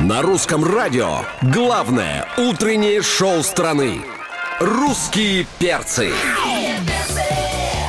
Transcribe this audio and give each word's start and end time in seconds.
На 0.00 0.22
русском 0.22 0.64
радио 0.64 1.18
главное 1.42 2.26
утреннее 2.38 3.02
шоу 3.02 3.42
страны. 3.42 4.00
Русские 4.58 5.46
перцы. 5.58 6.10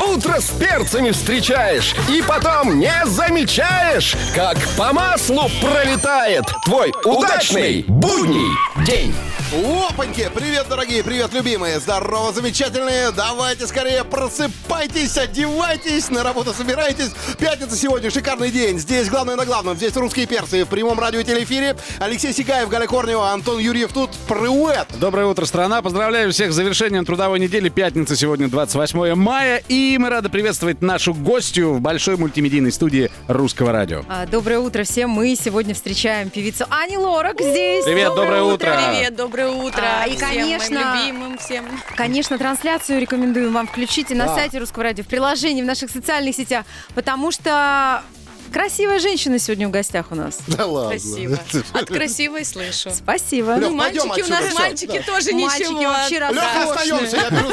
Утро 0.06 0.42
с 0.42 0.50
перцами 0.50 1.12
встречаешь 1.12 1.96
и 2.10 2.22
потом 2.22 2.80
не 2.80 2.94
замечаешь, 3.06 4.18
как 4.36 4.58
по 4.78 4.92
маслу 4.92 5.50
пролетает 5.62 6.44
твой 6.66 6.92
удачный 7.06 7.86
будний 7.88 8.52
день. 8.86 9.16
Опаньки! 9.52 10.32
Привет, 10.34 10.68
дорогие, 10.70 11.04
привет, 11.04 11.34
любимые! 11.34 11.82
Здорово, 11.82 12.32
замечательные! 12.32 13.12
Давайте 13.12 13.68
скорее 13.68 14.06
просыпайтесь, 14.06 15.18
одевайтесь, 15.18 16.10
на 16.10 16.24
работу 16.24 16.54
собирайтесь. 16.54 17.12
Пятница 17.38 17.76
сегодня, 17.76 18.10
шикарный 18.10 18.50
день. 18.50 18.80
Здесь 18.80 19.10
главное 19.10 19.36
на 19.36 19.46
главном. 19.46 19.76
Здесь 19.76 19.94
русские 19.98 20.26
перцы 20.26 20.64
в 20.64 20.70
прямом 20.70 20.98
радио 21.02 21.20
и 21.20 21.26
телеэфире. 21.26 21.76
Алексей 22.00 22.32
Сигаев, 22.32 22.70
Галя 22.70 22.88
Корнева, 22.88 23.32
Антон 23.32 23.60
Юрьев 23.60 23.92
тут. 23.92 24.12
Привет! 24.30 24.88
Доброе 25.02 25.26
утро, 25.26 25.44
страна. 25.44 25.82
Поздравляю 25.82 26.32
всех 26.32 26.54
с 26.54 26.56
завершением 26.56 27.04
трудовой 27.04 27.42
недели. 27.42 27.68
Пятница 27.68 28.16
сегодня 28.16 28.48
28 28.48 29.16
мая. 29.16 29.62
И 29.68 29.98
мы 30.00 30.10
рады 30.10 30.30
приветствовать 30.30 30.82
нашу 30.82 31.14
гостью 31.14 31.74
в 31.74 31.82
большой 31.82 32.16
мультимедийной 32.16 32.72
студии 32.72 33.12
Русского 33.28 33.74
радио. 33.74 34.04
А, 34.08 34.26
Доброе 34.26 34.60
утро 34.60 34.84
всем. 34.84 35.10
Мы 35.10 35.36
сегодня 35.36 35.74
встречаем 35.74 36.30
певицу 36.30 36.64
Ани 36.70 36.98
Лорак 36.98 37.42
здесь. 37.42 37.84
Привет, 37.84 38.16
доброе 38.16 38.44
утро. 38.44 38.80
Привет, 38.94 39.14
доброе 39.18 39.41
утро. 39.48 39.84
А, 39.84 40.06
и, 40.08 40.16
всем 40.16 40.30
конечно, 40.30 40.80
моим 40.80 41.12
любимым 41.12 41.38
всем. 41.38 41.66
Конечно, 41.96 42.38
трансляцию 42.38 43.00
рекомендуем 43.00 43.54
вам 43.54 43.68
включить 43.68 44.12
и 44.12 44.16
на 44.16 44.34
сайте 44.34 44.60
Русского 44.60 44.84
радио, 44.84 45.04
в 45.04 45.08
приложении, 45.08 45.62
в 45.62 45.66
наших 45.66 45.90
социальных 45.90 46.36
сетях, 46.36 46.66
потому 46.96 47.32
что 47.32 48.04
красивая 48.52 49.00
женщина 49.00 49.40
сегодня 49.40 49.68
в 49.68 49.72
гостях 49.72 50.08
у 50.12 50.16
нас. 50.16 50.40
Да 50.48 50.66
ладно. 50.66 50.90
Красиво. 50.92 51.40
От 51.74 51.86
красивой 51.88 52.46
слышу. 52.46 52.90
Спасибо. 52.92 53.56
Лёх, 53.58 53.70
Ну, 53.72 53.76
мальчики 53.76 54.08
у 54.08 54.12
отсюда, 54.12 54.30
нас, 54.30 54.46
всё, 54.46 54.60
мальчики 54.60 55.04
да. 55.06 55.14
тоже 55.14 55.32
Мальчики 55.34 55.64
ничего. 55.64 55.82
вообще 55.84 56.20
роскошные. 56.20 56.64
остаемся, 56.64 57.18
я 57.18 57.30
беру. 57.30 57.50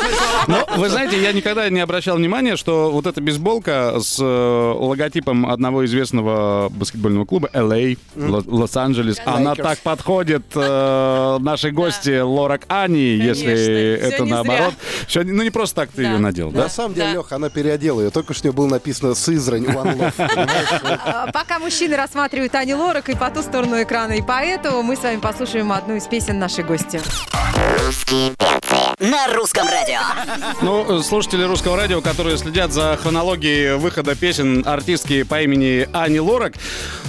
Но, 0.49 0.69
вы 0.77 0.89
знаете, 0.89 1.23
я 1.23 1.33
никогда 1.33 1.69
не 1.71 1.81
обращал 1.81 2.17
внимания, 2.17 2.57
что 2.57 2.91
вот 2.91 3.07
эта 3.07 3.21
бейсболка 3.21 3.99
с 4.01 4.19
э, 4.21 4.25
логотипом 4.79 5.47
одного 5.51 5.85
известного 5.85 6.69
баскетбольного 6.71 7.25
клуба 7.25 7.49
LA, 7.53 7.99
Ло- 8.17 8.43
Лос-Анджелес, 8.47 9.19
она 9.25 9.55
так 9.55 9.79
подходит 9.81 10.45
э, 10.55 11.39
нашей 11.41 11.71
гости 11.73 12.21
Лорак 12.21 12.63
Ани, 12.69 13.01
если 13.17 13.95
это 14.01 14.25
наоборот. 14.25 14.75
Всё 15.07 15.23
не- 15.23 15.33
ну 15.33 15.43
не 15.43 15.51
просто 15.51 15.77
так 15.77 15.91
ты 15.91 16.03
Да. 16.03 16.13
ее 16.13 16.19
надел, 16.19 16.51
да? 16.51 16.65
На 16.65 16.69
самом 16.69 16.95
деле, 16.95 17.07
Да. 17.09 17.13
Леха, 17.15 17.37
она 17.37 17.49
переодела 17.51 18.01
ее. 18.01 18.11
Только 18.11 18.35
что 18.35 18.49
у 18.49 18.51
нее 18.51 18.57
было 18.57 18.67
написано 18.67 19.15
«Сызрань 19.15 19.65
One 19.65 19.97
Love». 19.97 20.88
А, 20.89 21.31
Пока 21.33 21.59
мужчины 21.59 21.97
рассматривают 21.97 22.55
Ани 22.55 22.75
Лорак 22.75 23.09
и 23.09 23.17
по 23.17 23.31
ту 23.31 23.43
сторону 23.43 23.83
экрана, 23.83 24.13
и 24.13 24.23
поэтому 24.23 24.83
мы 24.83 24.97
с 24.97 25.03
вами 25.03 25.19
послушаем 25.19 25.73
одну 25.73 25.97
из 25.97 26.07
песен 26.07 26.39
нашей 26.39 26.65
гости. 26.65 27.01
На 28.99 29.33
русском 29.35 29.67
радио. 29.67 29.99
Ну, 30.63 31.03
слушатели 31.03 31.43
русского 31.43 31.77
радио, 31.77 32.01
которые 32.01 32.39
следят 32.39 32.73
за 32.73 32.99
хронологией 33.01 33.77
выхода 33.77 34.15
песен 34.15 34.63
артистки 34.67 35.23
по 35.23 35.43
имени 35.43 35.89
Ани 35.93 36.21
Лорак, 36.21 36.55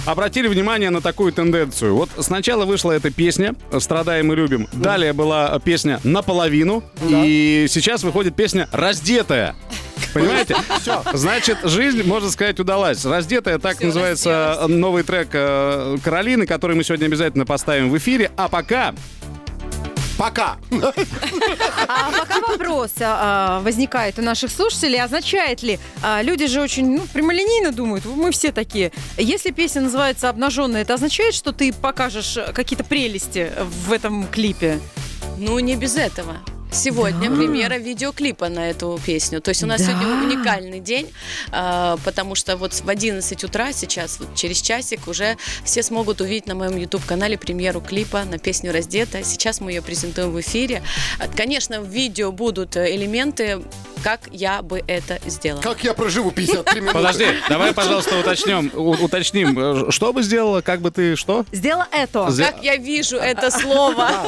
обратили 0.06 0.48
внимание 0.48 0.90
на 0.90 1.00
такую 1.00 1.32
тенденцию. 1.32 1.96
Вот 1.96 2.10
сначала 2.18 2.64
вышла 2.64 2.92
эта 2.92 3.10
песня 3.10 3.54
«Страдаем 3.78 4.32
и 4.32 4.36
любим», 4.36 4.68
далее 4.72 5.12
была 5.12 5.58
песня 5.60 6.00
«Наполовину», 6.04 6.82
и 7.08 7.66
сейчас 7.68 8.02
выходит 8.02 8.36
песня 8.36 8.68
«Раздетая». 8.72 9.54
Понимаете? 10.12 10.56
Все. 10.80 11.02
Значит, 11.12 11.58
жизнь, 11.62 12.02
можно 12.02 12.30
сказать, 12.30 12.58
удалась. 12.58 13.04
Раздетая, 13.04 13.58
так 13.58 13.76
Всё, 13.76 13.86
называется 13.86 14.48
разделась. 14.58 14.80
новый 14.80 15.02
трек 15.04 15.28
э, 15.32 15.96
Каролины, 16.02 16.46
который 16.46 16.74
мы 16.74 16.84
сегодня 16.84 17.06
обязательно 17.06 17.46
поставим 17.46 17.90
в 17.90 17.96
эфире. 17.98 18.30
А 18.36 18.48
пока 18.48 18.94
Пока. 20.20 20.58
А 21.88 22.12
пока 22.12 22.40
вопрос 22.46 22.90
а, 23.00 23.60
возникает 23.60 24.18
у 24.18 24.22
наших 24.22 24.50
слушателей, 24.50 25.02
означает 25.02 25.62
ли, 25.62 25.78
а, 26.02 26.20
люди 26.20 26.46
же 26.46 26.60
очень 26.60 26.96
ну, 26.96 27.06
прямолинейно 27.10 27.72
думают, 27.72 28.04
мы 28.04 28.30
все 28.30 28.52
такие, 28.52 28.92
если 29.16 29.50
песня 29.50 29.80
называется 29.80 30.28
«Обнаженная», 30.28 30.82
это 30.82 30.92
означает, 30.92 31.32
что 31.32 31.52
ты 31.52 31.72
покажешь 31.72 32.36
какие-то 32.52 32.84
прелести 32.84 33.50
в 33.86 33.92
этом 33.92 34.26
клипе? 34.26 34.78
Ну, 35.38 35.58
не 35.58 35.74
без 35.74 35.96
этого. 35.96 36.36
Сегодня 36.72 37.30
премьера 37.30 37.74
видеоклипа 37.78 38.48
на 38.48 38.70
эту 38.70 38.98
песню. 39.04 39.40
То 39.40 39.48
есть 39.50 39.62
у 39.62 39.66
нас 39.66 39.80
Да. 39.80 39.88
сегодня 39.88 40.08
уникальный 40.22 40.80
день, 40.80 41.10
а, 41.50 41.96
потому 42.04 42.34
что 42.34 42.56
вот 42.56 42.72
в 42.72 42.88
11 42.88 43.44
утра 43.44 43.72
сейчас, 43.72 44.18
вот 44.20 44.34
через 44.36 44.60
часик, 44.62 45.08
уже 45.08 45.36
все 45.64 45.82
смогут 45.82 46.20
увидеть 46.20 46.46
на 46.46 46.54
моем 46.54 46.76
YouTube-канале 46.76 47.36
премьеру 47.36 47.80
клипа 47.80 48.24
на 48.24 48.38
песню 48.38 48.72
«Раздета». 48.72 49.22
Сейчас 49.24 49.60
мы 49.60 49.72
ее 49.72 49.82
презентуем 49.82 50.30
в 50.30 50.40
эфире. 50.40 50.82
Конечно, 51.36 51.80
в 51.80 51.86
видео 51.88 52.30
будут 52.30 52.76
элементы, 52.76 53.60
как 54.02 54.20
я 54.30 54.62
бы 54.62 54.82
это 54.86 55.18
сделала. 55.26 55.60
Как 55.62 55.84
я 55.84 55.94
проживу 55.94 56.30
53 56.30 56.80
минуты? 56.80 56.94
Подожди, 56.94 57.26
давай, 57.48 57.72
пожалуйста, 57.74 58.18
уточнем, 58.18 58.70
у- 58.74 58.90
уточним, 59.04 59.86
э, 59.88 59.90
что 59.90 60.12
бы 60.12 60.22
сделала, 60.22 60.60
как 60.60 60.80
бы 60.80 60.90
ты, 60.90 61.16
что? 61.16 61.44
Сделала 61.52 61.86
это. 61.92 62.20
Зе- 62.28 62.46
Как 62.52 62.62
я 62.62 62.76
вижу 62.76 63.16
это 63.16 63.50
слово. 63.50 64.10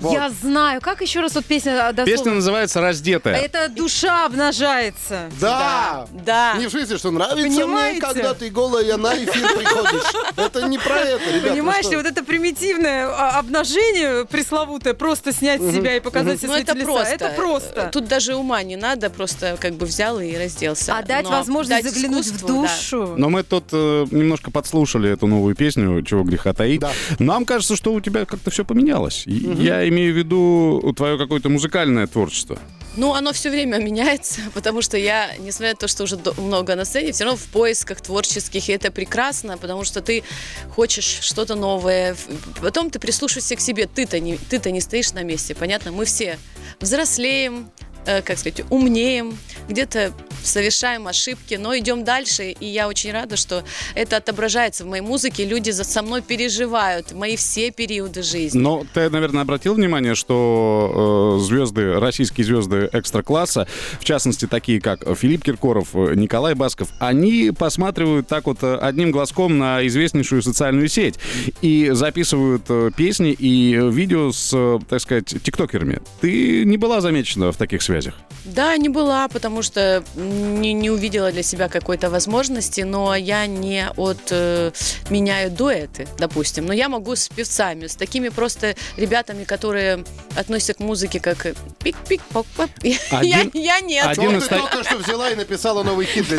Я 0.00 0.30
знаю. 0.30 0.80
Как 0.80 1.00
еще 1.00 1.20
раз 1.20 1.34
вот 1.34 1.44
песня 1.44 1.88
а, 1.88 1.92
дословно? 1.92 2.04
Песня 2.16 2.32
называется 2.32 2.80
«Раздетая». 2.80 3.36
Это 3.36 3.68
душа 3.68 4.26
обнажается. 4.26 5.30
Да. 5.40 6.06
Да. 6.10 6.54
Не 6.58 6.66
в 6.66 6.70
смысле, 6.70 6.98
что 6.98 7.10
нравится 7.10 7.66
мне, 7.66 8.00
когда 8.00 8.34
ты 8.34 8.50
голая 8.50 8.96
на 8.96 9.14
эфир 9.16 9.48
приходишь. 9.56 10.02
Это 10.36 10.62
не 10.68 10.78
про 10.78 10.98
это, 10.98 11.30
ребят. 11.30 11.42
вы 11.44 11.48
Понимаешь 11.50 11.86
ли, 11.88 11.96
вот 11.96 12.06
это 12.06 12.24
примитивное 12.24 13.06
а, 13.06 13.38
обнажение 13.38 14.24
пресловутое, 14.24 14.94
просто 14.94 15.32
снять 15.32 15.60
себя 15.60 15.96
и 15.96 16.00
показать 16.00 16.38
все 16.38 16.46
Ну, 16.46 16.52
свои 16.54 16.62
это 16.62 16.74
просто. 16.76 17.14
это 17.14 17.28
просто. 17.30 17.88
Тут 17.92 18.06
даже 18.06 18.23
ума 18.32 18.62
не 18.62 18.76
надо, 18.76 19.10
просто 19.10 19.58
как 19.60 19.74
бы 19.74 19.84
взял 19.86 20.18
и 20.20 20.34
разделся. 20.36 20.96
А 20.96 21.02
дать 21.02 21.24
Но 21.24 21.30
возможность 21.30 21.84
дать 21.84 21.92
заглянуть 21.92 22.24
в 22.24 22.36
искусству, 22.36 22.48
да. 22.48 22.68
душу. 22.68 23.14
Но 23.18 23.28
мы 23.28 23.42
тут 23.42 23.64
э, 23.72 24.06
немножко 24.10 24.50
подслушали 24.50 25.10
эту 25.10 25.26
новую 25.26 25.54
песню 25.54 26.02
«Чего 26.02 26.24
греха 26.24 26.54
таить». 26.54 26.80
Да. 26.80 26.92
Нам 27.18 27.44
кажется, 27.44 27.76
что 27.76 27.92
у 27.92 28.00
тебя 28.00 28.24
как-то 28.24 28.50
все 28.50 28.64
поменялось. 28.64 29.24
И 29.26 29.34
Я 29.58 29.86
имею 29.88 30.14
в 30.14 30.16
виду 30.16 30.94
твое 30.96 31.18
какое-то 31.18 31.50
музыкальное 31.50 32.06
творчество. 32.06 32.58
Ну, 32.96 33.12
оно 33.12 33.32
все 33.32 33.50
время 33.50 33.78
меняется, 33.78 34.40
потому 34.54 34.82
что 34.82 34.96
я, 34.96 35.30
несмотря 35.38 35.70
на 35.70 35.76
то, 35.76 35.88
что 35.88 36.04
уже 36.04 36.18
много 36.36 36.76
на 36.76 36.84
сцене, 36.84 37.12
все 37.12 37.24
равно 37.24 37.36
в 37.36 37.46
поисках 37.46 38.00
творческих, 38.00 38.68
и 38.68 38.72
это 38.72 38.90
прекрасно, 38.90 39.58
потому 39.58 39.84
что 39.84 40.00
ты 40.00 40.22
хочешь 40.70 41.18
что-то 41.22 41.54
новое. 41.56 42.16
Потом 42.60 42.90
ты 42.90 42.98
прислушиваешься 42.98 43.56
к 43.56 43.60
себе, 43.60 43.86
ты-то 43.86 44.20
не, 44.20 44.36
ты-то 44.36 44.70
не 44.70 44.80
стоишь 44.80 45.12
на 45.12 45.22
месте, 45.22 45.54
понятно? 45.54 45.92
Мы 45.92 46.04
все 46.04 46.38
взрослеем, 46.80 47.70
как 48.04 48.38
сказать, 48.38 48.62
умнеем, 48.70 49.36
где-то 49.68 50.12
совершаем 50.42 51.06
ошибки, 51.06 51.54
но 51.54 51.76
идем 51.76 52.04
дальше, 52.04 52.50
и 52.50 52.66
я 52.66 52.88
очень 52.88 53.12
рада, 53.12 53.36
что 53.36 53.64
это 53.94 54.16
отображается 54.16 54.84
в 54.84 54.88
моей 54.88 55.02
музыке, 55.02 55.44
люди 55.44 55.70
за 55.70 55.84
со 55.84 56.02
мной 56.02 56.22
переживают, 56.22 57.12
мои 57.12 57.36
все 57.36 57.70
периоды 57.70 58.22
жизни. 58.22 58.58
Но 58.58 58.84
ты, 58.92 59.08
наверное, 59.10 59.42
обратил 59.42 59.74
внимание, 59.74 60.14
что 60.14 61.38
э, 61.40 61.44
звезды, 61.44 61.94
российские 61.94 62.44
звезды 62.44 62.90
экстра-класса, 62.92 63.66
в 64.00 64.04
частности, 64.04 64.46
такие 64.46 64.80
как 64.80 65.04
Филипп 65.16 65.44
Киркоров, 65.44 65.88
э, 65.94 66.14
Николай 66.14 66.54
Басков, 66.54 66.88
они 66.98 67.50
посматривают 67.56 68.28
так 68.28 68.46
вот 68.46 68.62
э, 68.62 68.76
одним 68.76 69.10
глазком 69.10 69.58
на 69.58 69.86
известнейшую 69.86 70.42
социальную 70.42 70.88
сеть 70.88 71.14
и 71.62 71.90
записывают 71.92 72.64
э, 72.68 72.90
песни 72.96 73.32
и 73.32 73.74
видео 73.90 74.32
с, 74.32 74.80
так 74.88 75.00
сказать, 75.00 75.26
тиктокерами. 75.42 76.00
Ты 76.20 76.64
не 76.64 76.76
была 76.76 77.00
замечена 77.00 77.52
в 77.52 77.56
таких 77.56 77.82
связях? 77.82 78.14
Да, 78.44 78.76
не 78.76 78.88
была, 78.88 79.28
потому 79.28 79.53
что 79.62 80.02
не, 80.16 80.72
не 80.72 80.90
увидела 80.90 81.30
для 81.32 81.42
себя 81.42 81.68
какой-то 81.68 82.10
возможности, 82.10 82.82
но 82.82 83.14
я 83.14 83.46
не 83.46 83.88
от 83.96 84.18
э, 84.30 84.70
меняю 85.10 85.50
дуэты, 85.50 86.06
допустим. 86.18 86.66
Но 86.66 86.72
я 86.72 86.88
могу 86.88 87.16
с 87.16 87.28
певцами, 87.28 87.86
с 87.86 87.96
такими 87.96 88.28
просто 88.28 88.74
ребятами, 88.96 89.44
которые 89.44 90.04
относятся 90.36 90.74
к 90.74 90.80
музыке 90.80 91.20
как 91.20 91.46
пик-пик-поп-поп. 91.82 92.70
Я, 92.82 92.98
Один- 93.40 93.50
я 93.54 93.80
нет. 93.80 94.06
один 94.06 94.30
Вот 94.32 94.36
из 94.38 94.42
ты 94.44 94.48
та- 94.50 94.58
только 94.58 94.84
что 94.84 94.98
взяла 94.98 95.30
и 95.30 95.34
написала 95.36 95.82
новый 95.82 96.06
хит 96.06 96.26
для. 96.28 96.38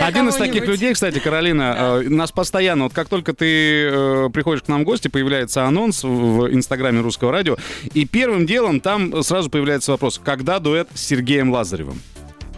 Один 0.00 0.28
из 0.28 0.36
таких 0.36 0.66
людей, 0.66 0.92
кстати, 0.94 1.18
Каролина, 1.18 2.00
э, 2.04 2.08
нас 2.08 2.32
постоянно, 2.32 2.84
вот 2.84 2.92
как 2.92 3.08
только 3.08 3.32
ты 3.34 3.88
э, 3.90 4.28
приходишь 4.32 4.62
к 4.62 4.68
нам 4.68 4.82
в 4.82 4.84
гости, 4.84 5.08
появляется 5.08 5.64
анонс 5.64 6.04
в, 6.04 6.08
в 6.08 6.54
инстаграме 6.54 7.00
русского 7.00 7.32
радио, 7.32 7.56
и 7.92 8.04
первым 8.06 8.46
делом 8.46 8.80
там 8.80 9.22
сразу 9.22 9.50
появляется 9.50 9.92
вопрос, 9.92 10.20
когда 10.22 10.58
дуэт 10.58 10.88
с 10.94 11.00
Сергеем 11.00 11.50
Лазаревым? 11.50 12.00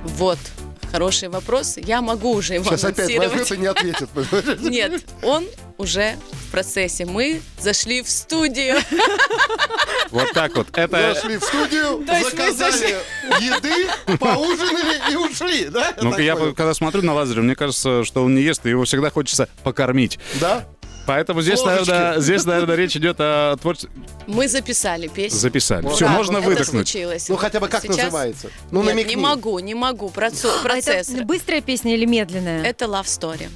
Вот, 0.06 0.38
хороший 0.90 1.28
вопрос. 1.28 1.76
Я 1.76 2.00
могу 2.00 2.32
уже 2.32 2.54
его 2.54 2.64
Сейчас 2.64 2.84
опять 2.84 3.16
возьмет 3.16 3.50
и 3.52 3.56
не 3.56 3.66
ответит. 3.66 4.08
Нет, 4.60 5.04
он 5.22 5.46
уже 5.78 6.16
в 6.32 6.50
процессе. 6.50 7.04
Мы 7.04 7.42
зашли 7.60 8.02
в 8.02 8.08
студию. 8.08 8.76
Вот 10.12 10.30
так 10.32 10.54
вот. 10.54 10.68
Это, 10.72 11.14
Зашли 11.14 11.36
в 11.36 11.42
студию, 11.42 12.06
заказали 12.06 12.96
еды, 13.40 13.88
поужинали 14.18 15.12
и 15.12 15.16
ушли, 15.16 15.64
да? 15.68 15.94
ну, 16.00 16.16
я 16.16 16.36
когда 16.36 16.74
смотрю 16.74 17.02
на 17.02 17.12
Лазарева, 17.12 17.42
мне 17.42 17.56
кажется, 17.56 18.04
что 18.04 18.22
он 18.22 18.36
не 18.36 18.42
ест, 18.42 18.64
и 18.64 18.70
его 18.70 18.84
всегда 18.84 19.10
хочется 19.10 19.48
покормить. 19.64 20.20
Да? 20.40 20.64
Поэтому 21.06 21.40
здесь, 21.42 21.60
Ложечки. 21.60 21.90
наверное, 21.90 22.20
здесь, 22.20 22.44
наверное, 22.44 22.76
речь 22.76 22.96
идет 22.96 23.16
о 23.20 23.56
творчестве. 23.56 23.90
Мы 24.26 24.48
записали 24.48 25.06
песню. 25.08 25.38
Записали. 25.38 25.88
Все, 25.88 26.06
Да, 26.06 26.12
можно 26.12 26.38
это 26.38 26.46
выдохнуть. 26.48 26.88
случилось. 26.88 27.28
Ну, 27.28 27.36
хотя 27.36 27.60
бы 27.60 27.68
как 27.68 27.82
Сейчас- 27.82 27.96
называется? 27.96 28.48
Ну, 28.70 28.80
Нет, 28.82 28.90
намекни. 28.90 29.10
не 29.14 29.16
могу, 29.16 29.58
не 29.60 29.74
могу. 29.74 30.08
Процо- 30.08 30.50
А 30.60 30.62
Процесс. 30.62 31.08
это 31.10 31.24
быстрая 31.24 31.60
песня 31.60 31.94
или 31.94 32.04
медленная? 32.04 32.62
Это 32.64 32.86
love 32.86 33.04
story. 33.04 33.48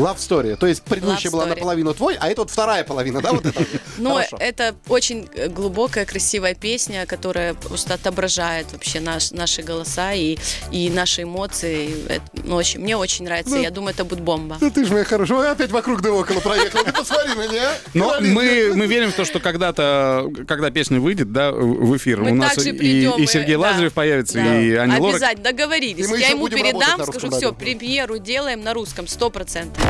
Love 0.00 0.16
story. 0.16 0.56
То 0.56 0.66
есть 0.66 0.82
предыдущая 0.82 1.30
Love 1.30 1.32
была 1.34 1.44
story. 1.44 1.48
наполовину 1.50 1.94
твой, 1.94 2.16
а 2.18 2.28
это 2.28 2.42
вот 2.42 2.50
вторая 2.50 2.84
половина, 2.84 3.20
да? 3.20 3.32
Вот 3.32 3.46
это? 3.46 3.64
Ну, 3.98 4.14
Хорошо. 4.14 4.38
это 4.40 4.74
очень 4.88 5.28
э, 5.34 5.48
глубокая, 5.48 6.06
красивая 6.06 6.54
песня, 6.54 7.04
которая 7.04 7.52
просто 7.52 7.94
отображает 7.94 8.72
вообще 8.72 8.98
наш, 9.00 9.30
наши 9.30 9.62
голоса 9.62 10.12
и, 10.14 10.38
и 10.72 10.88
наши 10.88 11.24
эмоции. 11.24 11.90
Это, 12.08 12.22
ну, 12.32 12.56
очень, 12.56 12.80
мне 12.80 12.96
очень 12.96 13.26
нравится. 13.26 13.54
Ну. 13.56 13.60
Я 13.62 13.70
думаю, 13.70 13.92
это 13.92 14.04
будет 14.04 14.20
бомба. 14.20 14.56
Да 14.58 14.70
ты 14.70 14.86
ж 14.86 14.90
моя 14.90 15.04
хорошая. 15.04 15.38
Ой, 15.38 15.50
опять 15.50 15.70
вокруг 15.70 16.00
да 16.00 16.12
около 16.12 16.40
проехал. 16.40 16.82
Ты 16.82 16.92
посмотри 16.92 17.34
на 17.34 17.46
меня. 17.46 17.72
Но 17.92 18.14
мы, 18.20 18.72
мы 18.74 18.86
верим 18.86 19.12
в 19.12 19.14
то, 19.14 19.24
что 19.26 19.38
когда-то, 19.38 20.30
когда 20.48 20.70
песня 20.70 20.98
выйдет, 20.98 21.32
да, 21.32 21.52
в 21.52 21.94
эфир, 21.96 22.20
Мы 22.20 22.30
у 22.32 22.34
нас 22.36 22.56
и, 22.64 22.72
придем, 22.72 23.12
и 23.18 23.26
Сергей 23.26 23.56
да. 23.56 23.60
Лазарев 23.60 23.92
появится, 23.92 24.34
Да. 24.34 24.60
и 24.60 24.72
Аня 24.74 24.98
Лорак. 24.98 25.16
Обязательно, 25.16 25.44
договорились. 25.44 26.06
И 26.06 26.08
мы 26.08 26.18
Я 26.18 26.30
ему 26.30 26.48
передам, 26.48 27.04
скажу, 27.04 27.30
все, 27.30 27.52
премьеру 27.52 28.18
делаем 28.18 28.62
на 28.62 28.72
русском, 28.72 29.06
сто 29.06 29.28
процентов. 29.28 29.84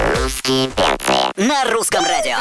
На 1.37 1.65
русском 1.73 2.05
радио. 2.05 2.37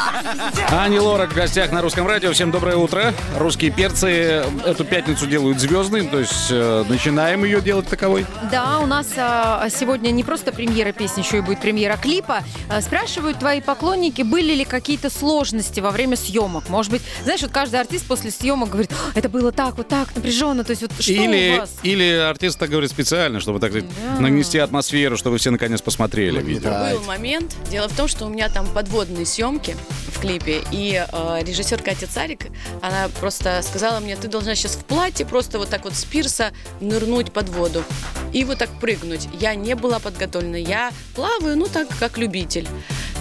Ани 0.70 0.98
Лорак 0.98 1.32
в 1.32 1.34
гостях 1.34 1.72
на 1.72 1.80
русском 1.80 2.06
радио. 2.06 2.32
Всем 2.32 2.50
доброе 2.50 2.76
утро. 2.76 3.14
Русские 3.36 3.70
перцы 3.70 4.44
эту 4.64 4.84
пятницу 4.84 5.26
делают 5.26 5.58
звездной, 5.58 6.06
то 6.06 6.18
есть 6.18 6.48
э, 6.50 6.84
начинаем 6.88 7.44
ее 7.44 7.60
делать 7.60 7.88
таковой. 7.88 8.26
Да, 8.50 8.78
у 8.80 8.86
нас 8.86 9.08
а, 9.16 9.66
сегодня 9.70 10.10
не 10.10 10.22
просто 10.22 10.52
премьера 10.52 10.92
песни, 10.92 11.22
еще 11.22 11.38
и 11.38 11.40
будет 11.40 11.60
премьера 11.60 11.96
клипа. 11.96 12.42
А, 12.68 12.80
спрашивают 12.82 13.38
твои 13.38 13.60
поклонники, 13.60 14.22
были 14.22 14.54
ли 14.54 14.64
какие-то 14.64 15.08
сложности 15.10 15.80
во 15.80 15.90
время 15.90 16.16
съемок? 16.16 16.68
Может 16.68 16.92
быть, 16.92 17.02
знаешь, 17.24 17.40
вот 17.42 17.50
каждый 17.50 17.80
артист 17.80 18.06
после 18.06 18.30
съемок 18.30 18.68
говорит, 18.70 18.90
«А, 18.92 19.18
это 19.18 19.28
было 19.28 19.50
так, 19.52 19.76
вот 19.78 19.88
так, 19.88 20.14
напряженно. 20.14 20.62
То 20.64 20.70
есть 20.70 20.82
вот 20.82 20.92
что 20.98 21.12
у 21.12 21.14
или, 21.14 21.58
вас? 21.58 21.70
или 21.82 22.10
артист 22.12 22.58
так 22.58 22.68
говорит 22.70 22.90
специально, 22.90 23.40
чтобы 23.40 23.60
так 23.60 23.70
сказать, 23.70 23.88
Да. 24.14 24.20
нанести 24.20 24.58
атмосферу, 24.58 25.16
чтобы 25.16 25.38
все 25.38 25.50
наконец 25.50 25.80
посмотрели 25.80 26.40
видео. 26.42 26.70
Был 26.90 27.02
момент. 27.04 27.39
Дело 27.70 27.88
в 27.88 27.96
том, 27.96 28.08
что 28.08 28.26
у 28.26 28.28
меня 28.28 28.48
там 28.48 28.66
подводные 28.66 29.26
съемки 29.26 29.76
в 30.08 30.20
клипе, 30.20 30.62
и 30.70 31.04
э, 31.10 31.38
режиссер 31.42 31.82
Катя 31.82 32.06
Царик, 32.06 32.46
она 32.82 33.08
просто 33.20 33.62
сказала 33.62 34.00
мне, 34.00 34.16
ты 34.16 34.28
должна 34.28 34.54
сейчас 34.54 34.72
в 34.72 34.84
платье 34.84 35.24
просто 35.24 35.58
вот 35.58 35.68
так 35.68 35.84
вот 35.84 35.94
с 35.94 36.04
пирса 36.04 36.52
нырнуть 36.80 37.32
под 37.32 37.48
воду 37.48 37.84
и 38.32 38.44
вот 38.44 38.58
так 38.58 38.70
прыгнуть. 38.80 39.28
Я 39.32 39.54
не 39.54 39.74
была 39.74 39.98
подготовлена, 39.98 40.58
я 40.58 40.92
плаваю, 41.14 41.56
ну 41.56 41.66
так, 41.66 41.88
как 41.98 42.18
любитель. 42.18 42.68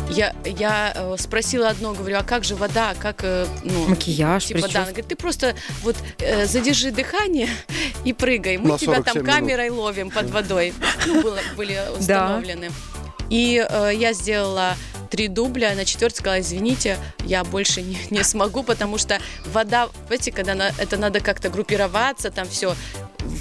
Я, 0.09 0.33
я 0.43 0.91
э, 0.95 1.15
спросила 1.19 1.69
одно, 1.69 1.93
говорю, 1.93 2.17
а 2.17 2.23
как 2.23 2.43
же 2.43 2.55
вода, 2.55 2.95
как, 2.97 3.19
э, 3.23 3.45
ну, 3.63 3.87
Макияж, 3.87 4.45
типа, 4.45 4.67
да, 4.67 4.79
она 4.79 4.87
говорит, 4.87 5.07
ты 5.07 5.15
просто 5.15 5.55
вот 5.83 5.95
э, 6.17 6.47
задержи 6.47 6.89
дыхание 6.91 7.47
и 8.03 8.13
прыгай. 8.13 8.57
Мы 8.57 8.69
На 8.69 8.77
тебя 8.79 8.95
47 8.95 9.03
там 9.03 9.23
минут. 9.23 9.35
камерой 9.35 9.69
ловим 9.69 10.09
под 10.09 10.31
водой. 10.31 10.73
Ну, 11.05 11.21
было, 11.21 11.37
были 11.55 11.79
установлены. 11.95 12.71
И 13.29 13.65
э, 13.67 13.91
я 13.95 14.13
сделала 14.13 14.75
три 15.09 15.27
дубля, 15.27 15.73
на 15.75 15.85
четвертый 15.85 16.17
сказала, 16.17 16.39
извините, 16.39 16.97
я 17.25 17.43
больше 17.43 17.81
не, 17.81 17.97
не 18.11 18.23
смогу, 18.23 18.61
потому 18.63 18.97
что 18.97 19.19
вода, 19.45 19.87
понимаете, 20.07 20.31
когда 20.31 20.53
на- 20.55 20.71
это 20.77 20.97
надо 20.97 21.19
как-то 21.19 21.49
группироваться, 21.49 22.29
там 22.29 22.47
все, 22.47 22.75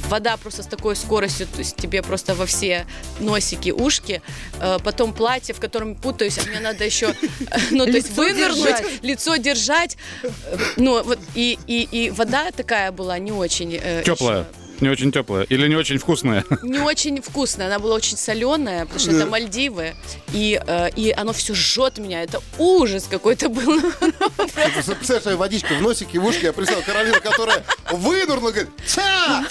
вода 0.08 0.36
просто 0.38 0.62
с 0.62 0.66
такой 0.66 0.96
скоростью, 0.96 1.46
то 1.46 1.58
есть 1.58 1.76
тебе 1.76 2.02
просто 2.02 2.34
во 2.34 2.46
все 2.46 2.86
носики, 3.20 3.70
ушки, 3.70 4.22
э, 4.60 4.78
потом 4.82 5.12
платье, 5.12 5.54
в 5.54 5.60
котором 5.60 5.94
путаюсь, 5.94 6.38
а 6.38 6.48
мне 6.48 6.60
надо 6.60 6.84
еще, 6.84 7.14
ну, 7.70 7.84
то 7.84 7.92
есть 7.92 8.14
держать. 8.16 8.84
лицо 9.02 9.36
держать, 9.36 9.96
э, 10.22 10.30
ну, 10.76 11.02
вот, 11.02 11.18
и, 11.34 11.58
и, 11.66 11.86
и 11.90 12.10
вода 12.10 12.50
такая 12.50 12.92
была 12.92 13.18
не 13.18 13.32
очень... 13.32 13.78
э, 13.80 14.02
Теплая. 14.04 14.46
Не 14.80 14.88
очень 14.88 15.10
теплая. 15.12 15.44
Или 15.44 15.68
не 15.68 15.76
очень 15.76 15.98
вкусная. 15.98 16.44
не 16.62 16.78
очень 16.78 17.20
вкусная, 17.20 17.66
она 17.66 17.78
была 17.78 17.94
очень 17.96 18.16
соленая, 18.16 18.82
потому 18.84 19.00
что 19.00 19.10
это 19.10 19.26
Мальдивы, 19.26 19.94
и, 20.32 20.60
э, 20.64 20.90
и 20.96 21.10
оно 21.10 21.32
все 21.32 21.54
жжет 21.54 21.98
меня, 21.98 22.22
это 22.22 22.40
ужас 22.58 23.06
какой-то 23.10 23.48
был. 23.48 23.80
Представляешь, 23.98 25.22
свои 25.22 25.34
водички 25.34 25.72
в 25.72 25.82
носике, 25.82 26.18
в 26.18 26.24
ушке. 26.24 26.46
Я 26.46 26.52
представил 26.52 26.82
Каролину, 26.82 27.20
которая 27.20 27.64
вынырнула, 27.92 28.50
говорит, 28.52 28.70
ца! 28.86 29.44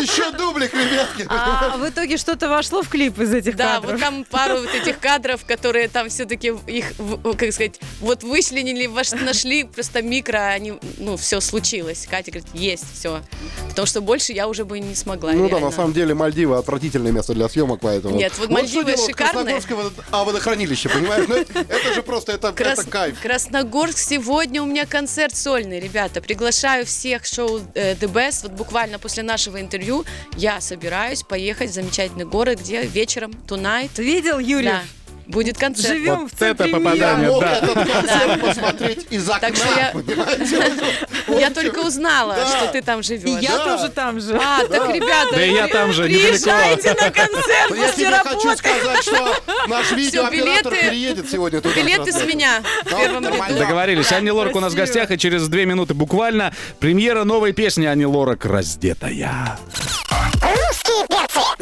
Еще 0.00 0.30
дублик, 0.32 0.72
ребятки. 0.74 1.26
А 1.28 1.76
в 1.76 1.88
итоге 1.88 2.16
что-то 2.16 2.48
вошло 2.48 2.82
в 2.82 2.88
клип 2.88 3.18
из 3.20 3.32
этих 3.32 3.56
Да, 3.56 3.74
кадров? 3.74 3.92
вот 3.92 4.00
там 4.00 4.24
пару 4.24 4.58
вот 4.58 4.74
этих 4.74 4.98
кадров, 4.98 5.44
которые 5.44 5.88
там 5.88 6.08
все-таки 6.08 6.54
их, 6.66 6.92
как 7.22 7.52
сказать, 7.52 7.80
вот 8.00 8.22
вычленили, 8.22 8.86
нашли 9.24 9.64
просто 9.64 10.02
микро, 10.02 10.38
они, 10.48 10.74
ну, 10.98 11.16
все 11.16 11.40
случилось. 11.40 12.06
Катя 12.08 12.30
говорит, 12.30 12.48
есть, 12.54 12.84
все. 12.98 13.22
Потому 13.68 13.86
что 13.86 14.00
больше 14.00 14.21
я 14.30 14.48
уже 14.48 14.64
бы 14.64 14.78
не 14.80 14.94
смогла. 14.94 15.32
Ну 15.32 15.44
да, 15.44 15.48
реально. 15.48 15.66
на 15.66 15.72
самом 15.72 15.92
деле 15.92 16.14
Мальдивы 16.14 16.56
отвратительное 16.56 17.12
место 17.12 17.34
для 17.34 17.48
съемок, 17.48 17.80
поэтому... 17.80 18.16
Нет, 18.16 18.32
вот 18.38 18.44
что 18.44 18.52
Мальдивы 18.52 18.92
делают 18.92 19.00
шикарные. 19.10 19.56
Водо- 19.58 19.92
а, 20.10 20.24
водохранилище, 20.24 20.88
понимаешь? 20.88 21.26
Ну, 21.28 21.36
это, 21.36 21.94
же 21.94 22.02
просто, 22.02 22.32
это, 22.32 22.52
Крас- 22.52 22.80
это 22.80 22.90
кайф. 22.90 23.20
Красногорск 23.20 23.98
сегодня 23.98 24.62
у 24.62 24.66
меня 24.66 24.86
концерт 24.86 25.34
сольный, 25.36 25.80
ребята. 25.80 26.20
Приглашаю 26.20 26.86
всех 26.86 27.22
в 27.24 27.34
шоу 27.34 27.60
э, 27.74 27.94
The 27.94 28.12
Best. 28.12 28.42
Вот 28.42 28.52
буквально 28.52 28.98
после 28.98 29.22
нашего 29.22 29.60
интервью 29.60 30.04
я 30.36 30.60
собираюсь 30.60 31.22
поехать 31.22 31.70
в 31.70 31.74
замечательный 31.74 32.24
город, 32.24 32.60
где 32.60 32.82
вечером 32.82 33.32
tonight. 33.46 33.90
Ты 33.94 34.02
видел, 34.04 34.38
Юрий? 34.38 34.66
Да, 34.66 34.82
будет 35.32 35.58
концерт. 35.58 35.88
Живем 35.96 36.20
Вот 36.20 36.32
в 36.32 36.36
центре 36.38 36.68
это 36.68 36.76
Я 36.76 36.82
попадание. 36.84 37.16
мира. 37.18 37.30
мог 37.32 37.40
да. 37.40 37.52
этот 37.56 37.74
концерт 37.74 38.40
посмотреть 38.40 39.06
из 39.10 39.28
окна, 39.28 39.40
Так 39.40 39.56
что 39.56 39.66
я- 39.78 39.90
понимаете? 39.92 40.84
Я 41.40 41.50
только 41.50 41.78
узнала, 41.80 42.36
что 42.46 42.68
ты 42.72 42.82
там 42.82 43.00
И 43.00 43.02
живешь. 43.02 43.40
я 43.40 43.56
Да. 43.56 43.64
тоже 43.76 43.88
там 43.90 44.20
же. 44.20 44.36
А, 44.36 44.64
так, 44.66 44.94
ребята, 44.94 45.28
Да 45.32 45.44
и 45.44 45.52
я 45.54 45.66
там 45.66 45.92
же, 45.92 46.04
приезжайте 46.04 46.90
на 46.94 47.10
концерт 47.10 47.70
я 47.76 47.92
тебе 47.92 48.10
хочу 48.18 48.56
сказать, 48.56 49.02
что 49.02 49.34
наш 49.68 49.90
видеооператор 49.92 50.72
переедет 50.74 51.30
сегодня 51.30 51.60
туда. 51.60 51.74
Билеты 51.74 52.12
с 52.12 52.24
меня 52.26 52.62
в 52.84 52.88
первом 52.90 53.24
ряду. 53.26 53.58
Договорились. 53.58 54.12
Ани 54.12 54.30
Лорак 54.30 54.54
у 54.56 54.60
нас 54.60 54.72
в 54.72 54.76
гостях, 54.76 55.10
и 55.10 55.18
через 55.18 55.48
две 55.48 55.64
минуты 55.64 55.94
буквально 55.94 56.52
премьера 56.80 57.24
новой 57.24 57.52
песни 57.52 57.86
Ани 57.86 58.04
Лорак 58.04 58.44
«Раздетая». 58.44 59.58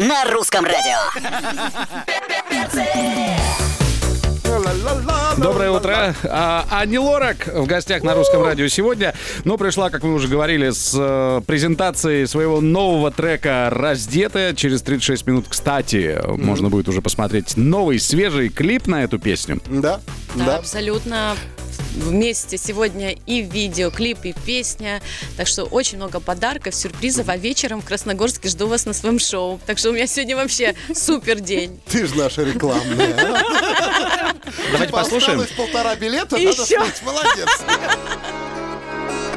На 0.00 0.25
русском 0.32 0.64
радио. 0.64 0.97
Доброе 5.37 5.70
утро. 5.73 6.14
А, 6.25 6.64
Ани 6.70 6.99
Лорак 6.99 7.47
в 7.49 7.66
гостях 7.66 8.02
на 8.02 8.14
русском 8.14 8.42
радио 8.42 8.66
сегодня. 8.69 9.14
Но 9.45 9.59
пришла, 9.59 9.90
как 9.90 10.02
мы 10.02 10.14
уже 10.14 10.26
говорили, 10.26 10.71
с 10.71 10.95
э, 10.99 11.42
презентацией 11.47 12.26
своего 12.26 12.62
нового 12.62 13.11
трека 13.11 13.69
«Раздетая». 13.71 14.54
Через 14.54 14.80
36 14.80 15.26
минут, 15.26 15.47
кстати, 15.50 16.19
можно 16.26 16.71
будет 16.71 16.88
уже 16.88 17.02
посмотреть 17.02 17.59
новый, 17.59 18.00
свежий 18.00 18.49
клип 18.49 18.87
на 18.87 19.04
эту 19.04 19.19
песню. 19.19 19.61
Да, 19.69 20.00
Да, 20.35 20.45
да. 20.47 20.57
абсолютно 20.57 21.37
вместе 21.94 22.56
сегодня 22.59 23.16
и 23.26 23.42
видеоклип, 23.42 24.25
и 24.25 24.32
песня. 24.32 25.02
Так 25.37 25.47
что 25.47 25.64
очень 25.64 25.99
много 25.99 26.20
подарков, 26.20 26.75
сюрпризов. 26.75 27.28
А 27.28 27.37
вечером 27.37 27.80
в 27.80 27.85
Красногорске 27.85 28.49
жду 28.49 28.66
вас 28.66 28.87
на 28.87 28.92
своем 28.92 29.18
шоу. 29.18 29.61
Так 29.66 29.78
что 29.78 29.90
у 29.90 29.92
меня 29.92 30.06
сегодня 30.06 30.37
вообще 30.37 30.75
супер 30.94 31.40
день. 31.40 31.80
Ты 31.88 32.06
же 32.06 32.16
наша 32.16 32.42
рекламная. 32.42 33.14
Давайте 34.73 34.87
Типа 34.87 34.99
послушаем. 34.99 35.44
Полтора 35.56 35.94
билета, 35.97 36.37
надо. 36.38 36.64
Молодец. 37.04 37.49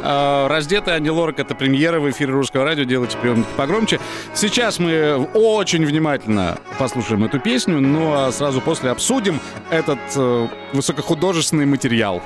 Э, 0.03 0.48
Раздетая 0.48 0.98
Ани 0.98 1.10
Лорак 1.10 1.39
это 1.39 1.55
премьера 1.55 2.00
в 2.00 2.10
эфире 2.10 2.33
русского 2.33 2.65
радио. 2.65 2.83
Делайте 2.83 3.17
приемники 3.17 3.48
погромче. 3.55 4.00
Сейчас 4.33 4.77
мы 4.79 5.27
очень 5.33 5.86
внимательно 5.86 6.57
послушаем 6.77 7.24
эту 7.24 7.39
песню, 7.39 7.79
ну 7.79 8.13
а 8.13 8.31
сразу 8.31 8.60
после 8.62 8.89
обсудим 8.91 9.39
этот 9.72 10.00
э, 10.15 10.48
высокохудожественный 10.74 11.65
материал. 11.65 12.22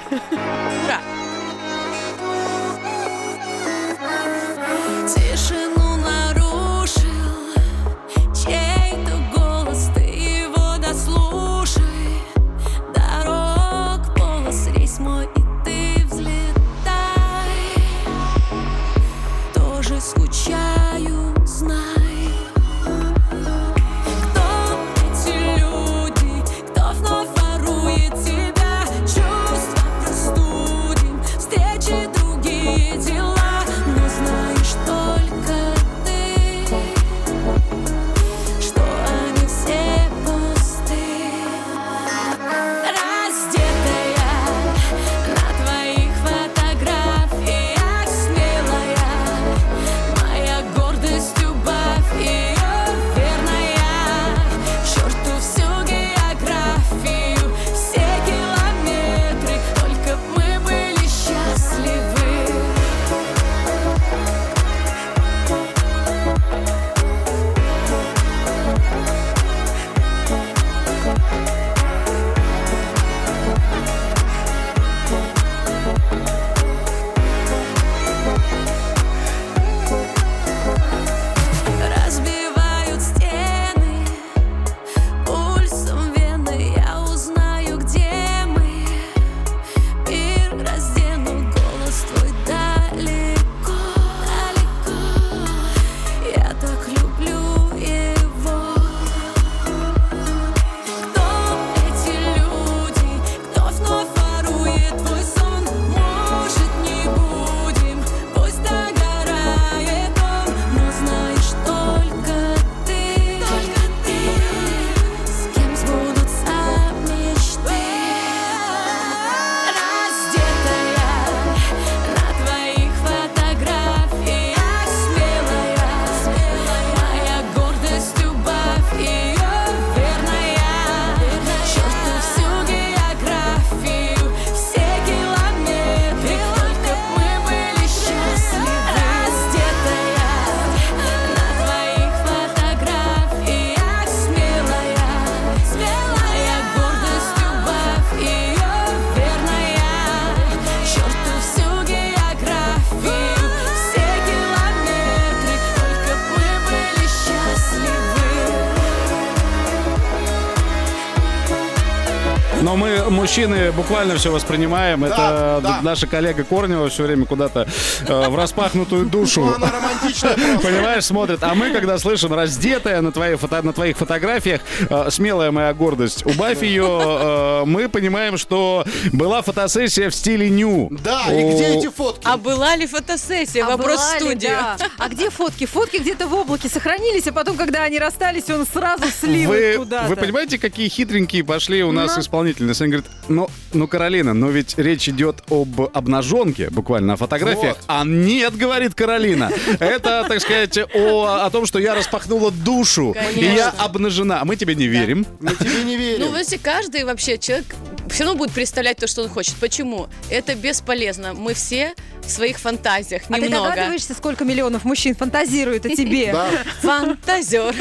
Мужчины, 163.37 163.71
буквально 163.71 164.15
все 164.15 164.31
воспринимаем. 164.31 165.03
Это 165.03 165.59
да. 165.61 165.79
наша 165.83 166.07
коллега 166.07 166.43
Корнева 166.43 166.89
все 166.89 167.03
время 167.03 167.25
куда-то 167.25 167.67
э, 168.07 168.29
в 168.29 168.35
распахнутую 168.35 169.05
душу. 169.05 169.45
Ну, 169.45 169.53
она 169.53 169.71
романтичная. 169.71 170.35
Понимаешь, 170.63 171.05
смотрит. 171.05 171.43
А 171.43 171.53
мы, 171.53 171.69
когда 171.69 171.99
слышим 171.99 172.33
раздетая 172.33 172.99
на, 173.01 173.11
твоей 173.11 173.35
фото, 173.35 173.61
на 173.61 173.73
твоих 173.73 173.97
фотографиях, 173.97 174.61
э, 174.89 175.09
смелая 175.11 175.51
моя 175.51 175.71
гордость, 175.75 176.25
убавь 176.25 176.63
ее, 176.63 176.99
э, 176.99 177.63
мы 177.65 177.89
понимаем, 177.89 178.39
что 178.39 178.85
была 179.13 179.43
фотосессия 179.43 180.09
в 180.09 180.15
стиле 180.15 180.49
ню. 180.49 180.89
Да, 181.03 181.25
и 181.31 181.53
где 181.53 181.77
эти 181.77 181.89
фотки? 181.89 182.21
А 182.23 182.37
была 182.37 182.75
ли 182.75 182.87
фотосессия? 182.87 183.65
А 183.65 183.77
Вопрос 183.77 183.99
в 183.99 184.13
ли, 184.13 184.19
студию. 184.19 184.51
да. 184.51 184.77
А 184.97 185.09
где 185.09 185.29
фотки? 185.29 185.67
Фотки 185.67 185.97
где-то 185.97 186.27
в 186.27 186.33
облаке 186.33 186.69
сохранились, 186.69 187.27
а 187.27 187.33
потом, 187.33 187.55
когда 187.55 187.83
они 187.83 187.99
расстались, 187.99 188.49
он 188.49 188.65
сразу 188.65 189.03
слил 189.11 189.51
Вы, 189.51 189.75
куда-то. 189.77 190.07
вы 190.07 190.15
понимаете, 190.15 190.57
какие 190.57 190.89
хитренькие 190.89 191.43
пошли 191.43 191.83
у 191.83 191.91
нас 191.91 192.17
исполнительницы? 192.17 192.81
Они 192.81 192.93
говорят, 192.93 193.11
ну, 193.29 193.49
ну, 193.73 193.87
Каролина, 193.87 194.33
но 194.33 194.49
ведь 194.49 194.77
речь 194.77 195.07
идет 195.09 195.43
об 195.49 195.81
обнаженке, 195.93 196.69
буквально, 196.69 197.13
о 197.13 197.17
фотографиях. 197.17 197.77
Вот. 197.77 197.85
А 197.87 198.03
нет, 198.05 198.55
говорит 198.55 198.95
Каролина. 198.95 199.51
Это, 199.79 200.25
так 200.27 200.41
сказать, 200.41 200.77
о, 200.93 201.45
о 201.45 201.49
том, 201.49 201.65
что 201.65 201.79
я 201.79 201.95
распахнула 201.95 202.51
душу, 202.51 203.15
и 203.35 203.45
я 203.45 203.69
обнажена. 203.77 204.41
А 204.41 204.45
мы 204.45 204.55
тебе 204.55 204.75
не 204.75 204.87
верим. 204.87 205.25
Мы 205.39 205.51
тебе 205.55 205.83
не 205.83 205.97
верим. 205.97 206.31
Ну, 206.31 206.37
если 206.37 206.57
каждый 206.57 207.03
вообще 207.03 207.37
человек 207.37 207.65
все 208.09 208.23
равно 208.23 208.37
будет 208.37 208.51
представлять 208.51 208.97
то, 208.97 209.07
что 209.07 209.23
он 209.23 209.29
хочет. 209.29 209.55
Почему? 209.55 210.07
Это 210.29 210.55
бесполезно. 210.55 211.33
Мы 211.33 211.53
все 211.53 211.93
в 212.27 212.31
своих 212.31 212.57
фантазиях 212.59 213.23
А 213.29 213.33
ты 213.33 213.41
немного. 213.41 213.69
догадываешься, 213.69 214.13
сколько 214.13 214.43
миллионов 214.45 214.83
мужчин 214.85 215.15
фантазируют 215.15 215.85
о 215.85 215.89
тебе? 215.89 216.31
Да. 216.33 216.47
Фантазер. 216.81 217.75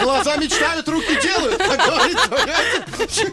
Глаза 0.00 0.36
мечтают, 0.36 0.88
руки 0.88 1.20
делают. 1.22 1.56
как 1.58 1.86
говорится, 1.86 2.28
понимаете? 2.28 3.32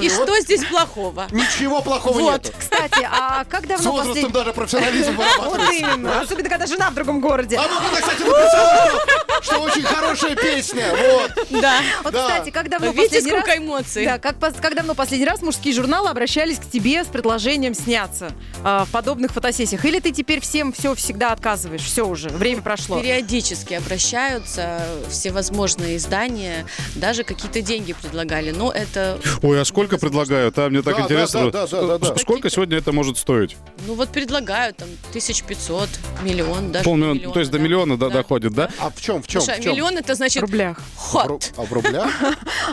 И 0.00 0.08
Вот 0.08 0.22
что 0.24 0.40
здесь 0.40 0.64
плохого? 0.64 1.26
Ничего 1.30 1.80
плохого 1.82 2.18
Вот. 2.18 2.44
нету. 2.44 2.56
Кстати, 2.58 3.06
а 3.10 3.44
как 3.44 3.64
С 3.64 3.68
давно 3.68 3.90
возрастом 3.92 4.14
последний... 4.14 4.32
даже 4.32 4.52
профессионализм 4.52 5.16
Вот 5.16 5.26
вырабатывается. 5.26 5.74
именно. 5.74 6.20
Особенно, 6.20 6.48
когда 6.48 6.66
жена 6.66 6.90
в 6.90 6.94
другом 6.94 7.20
городе. 7.20 7.56
А 7.58 7.64
это, 7.64 8.00
кстати, 8.00 8.20
написала, 8.22 8.90
что, 8.90 9.24
что 9.42 9.58
очень 9.58 9.82
хорошая 9.82 10.36
песня. 10.36 10.86
Вот. 10.90 11.32
Да. 11.50 11.80
Вот, 12.02 12.12
да. 12.12 12.28
кстати, 12.28 12.50
как 12.50 12.68
давно 12.68 12.88
Видите, 12.88 13.06
последний 13.08 13.32
раз... 13.32 13.40
сколько 13.42 13.58
эмоций? 13.58 14.04
Да, 14.04 14.18
как, 14.18 14.36
как 14.38 14.74
давно 14.74 14.94
последний 14.94 15.26
раз 15.26 15.42
мужские 15.42 15.74
журналы 15.74 16.08
обращались 16.08 16.58
к 16.58 16.68
тебе 16.70 17.04
с 17.04 17.06
предложением 17.06 17.74
сняться 17.74 18.32
а, 18.64 18.84
в 18.84 18.90
подобных 18.90 19.32
фотосессиях? 19.32 19.84
Или 19.84 20.00
ты 20.00 20.12
теперь 20.12 20.40
всем 20.40 20.72
все 20.72 20.94
всегда 20.94 21.32
отказываешь? 21.32 21.82
Все 21.82 22.06
уже, 22.06 22.28
время 22.28 22.62
прошло. 22.62 23.00
Периодически 23.00 23.74
обращаются 23.74 24.80
всевозможные 25.08 25.96
издания, 25.96 26.66
даже 26.94 27.24
какие-то 27.24 27.62
деньги 27.62 27.92
предлагали. 27.92 28.50
Но 28.50 28.70
это, 28.72 29.18
Ой, 29.42 29.60
а 29.60 29.64
сколько 29.64 29.98
предлагают? 29.98 30.58
А 30.58 30.68
мне 30.68 30.82
так 30.82 30.96
Да, 30.96 31.02
интересно. 31.02 31.50
да, 31.50 31.66
да, 31.66 31.80
да, 31.80 31.98
да, 31.98 32.12
да. 32.14 32.18
Сколько 32.18 32.50
сегодня 32.50 32.78
это 32.78 32.92
может 32.92 33.18
стоить? 33.18 33.56
ну 33.86 33.94
вот 33.94 34.08
предлагают 34.10 34.76
там 34.76 34.88
1500, 35.10 35.88
миллион, 36.22 36.72
даже 36.72 36.84
Полмиллиона, 36.84 37.14
миллион, 37.14 37.32
то 37.32 37.40
есть 37.40 37.50
до 37.50 37.58
миллиона 37.58 37.96
да, 37.96 38.10
доходит, 38.10 38.52
да? 38.52 38.68
А 38.78 38.90
в 38.90 39.00
чем, 39.00 39.22
в 39.22 39.27
чем, 39.28 39.40
Слушай, 39.42 39.60
в 39.60 39.62
чем? 39.62 39.72
миллион 39.72 39.98
это 39.98 40.14
В 40.14 40.16
значит 40.16 40.40
рублях. 40.42 40.78
В 40.78 41.14
ру- 41.14 41.28
хот. 41.28 41.52
А 41.56 41.62
в 41.62 41.72
рублях? 41.72 42.10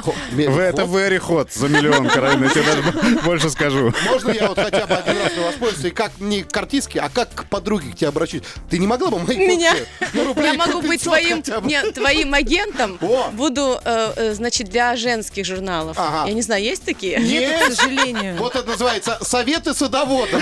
Хо- 0.04 0.16
ме- 0.32 0.50
В 0.50 0.58
это 0.58 0.84
very 0.84 1.20
hot 1.20 1.50
за 1.54 1.68
миллион, 1.68 2.08
Каролина, 2.08 2.46
я 2.46 2.50
тебе 2.50 2.64
даже 2.64 2.82
больше 3.24 3.50
скажу. 3.50 3.94
Можно 4.06 4.32
я 4.32 4.48
вот 4.48 4.58
хотя 4.58 4.88
бы 4.88 4.96
один 4.96 5.18
раз 5.22 5.32
воспользуюсь, 5.38 5.86
и 5.92 5.96
как 5.96 6.12
не 6.20 6.44
к 6.44 6.56
артистке, 6.58 7.00
а 7.02 7.10
как 7.10 7.34
к 7.34 7.46
подруге 7.46 7.92
к 7.92 7.96
тебе 7.98 8.08
обращусь? 8.08 8.42
Ты 8.70 8.78
не 8.80 8.88
могла 8.88 9.10
бы 9.12 9.20
мои 9.20 9.36
Меня? 9.38 9.74
ну, 10.14 10.34
Я 10.42 10.54
могу 10.54 10.82
быть 10.82 11.02
500 11.02 11.04
твоим, 11.04 11.38
хотя 11.44 11.60
бы? 11.62 11.68
не, 11.68 11.82
твоим 11.92 12.34
агентом. 12.34 13.00
Буду, 13.34 13.80
э, 13.84 14.14
э, 14.16 14.34
значит, 14.34 14.70
для 14.70 14.96
женских 14.96 15.46
журналов. 15.46 15.98
Я 16.26 16.32
не 16.34 16.42
знаю, 16.42 16.64
есть 16.64 16.86
такие? 16.86 17.20
Нет, 17.20 17.64
к 17.70 17.74
сожалению. 17.74 18.38
Вот 18.38 18.56
это 18.56 18.70
называется 18.70 19.18
советы 19.22 19.74
садовода. 19.74 20.40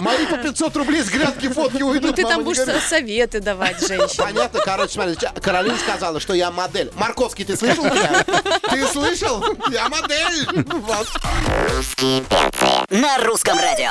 Мои 0.00 0.26
по 0.26 0.36
500 0.38 0.76
рублей 0.76 1.02
с 1.02 1.08
грядки 1.08 1.48
фотки 1.48 1.82
уйдут. 1.82 2.10
Ну 2.10 2.12
ты 2.12 2.22
там 2.22 2.44
будешь 2.44 2.58
советы 2.82 3.40
давать 3.40 3.80
женщинам. 3.86 4.26
Понятно, 4.26 4.60
короче, 4.64 4.98
ча- 5.14 5.32
Каролина 5.40 5.76
сказала, 5.78 6.18
что 6.20 6.34
я 6.34 6.50
модель. 6.50 6.90
Марковский, 6.96 7.44
ты 7.44 7.56
слышал 7.56 7.84
меня? 7.84 8.24
Ты 8.70 8.86
слышал? 8.86 9.44
Я 9.70 9.88
модель. 9.88 10.46
На 12.90 13.18
русском 13.24 13.58
радио. 13.58 13.90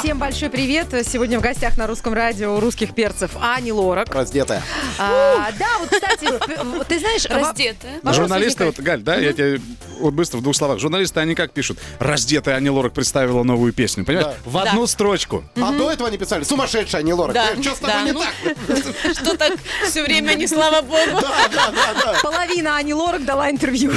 Всем 0.00 0.18
большой 0.18 0.50
привет. 0.50 0.88
Сегодня 1.06 1.38
в 1.38 1.42
гостях 1.42 1.76
на 1.76 1.86
русском 1.86 2.14
радио 2.14 2.56
у 2.56 2.60
русских 2.60 2.94
перцев 2.94 3.32
Ани 3.40 3.72
Лорак. 3.72 4.12
Раздетая. 4.14 4.62
А, 4.98 5.50
да, 5.58 5.66
вот, 5.78 5.90
кстати, 5.90 6.26
п- 6.26 6.84
ты 6.88 6.98
знаешь... 6.98 7.24
Раздетая. 7.26 8.00
Журналисты, 8.12 8.64
вот, 8.64 8.78
Галь, 8.80 9.02
да, 9.02 9.16
я 9.16 9.32
тебе 9.32 9.60
вот 10.00 10.14
быстро 10.14 10.38
в 10.38 10.42
двух 10.42 10.56
словах. 10.56 10.78
Журналисты, 10.78 11.20
они 11.20 11.34
как 11.34 11.52
пишут? 11.52 11.78
Раздетая 11.98 12.56
Ани 12.56 12.70
Лорак 12.70 12.92
представила 12.92 13.42
новую 13.42 13.72
песню, 13.72 14.04
понимаешь? 14.04 14.28
Да. 14.44 14.50
В 14.50 14.58
одну 14.58 14.86
строчку. 14.86 15.44
А 15.56 15.72
до 15.72 15.90
этого 15.90 16.08
они 16.08 16.18
писали, 16.18 16.44
сумасшедшая, 16.44 17.02
не 17.02 17.12
Лора. 17.12 17.32
Да, 17.32 17.46
Что 17.60 17.74
с 17.74 17.78
тобой 17.78 17.90
да, 17.94 18.02
не 18.02 18.12
ну, 18.12 18.20
так? 18.20 19.14
Что 19.16 19.36
так 19.36 19.52
все 19.88 20.02
время 20.02 20.23
не 20.32 20.48
слава 20.48 20.82
богу. 20.82 21.20
Да, 21.20 21.48
да, 21.52 21.70
да, 21.70 22.12
да. 22.12 22.18
Половина 22.22 22.76
Ани 22.76 22.94
Лорак 22.94 23.24
дала 23.24 23.50
интервью. 23.50 23.92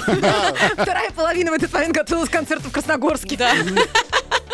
Вторая 0.74 1.12
половина 1.12 1.52
в 1.52 1.54
этот 1.54 1.72
момент 1.74 1.96
готовилась 1.96 2.30
к 2.30 2.34
концерту 2.34 2.70
в 2.70 2.72
Красногорске. 2.72 3.38
Да. 3.38 3.52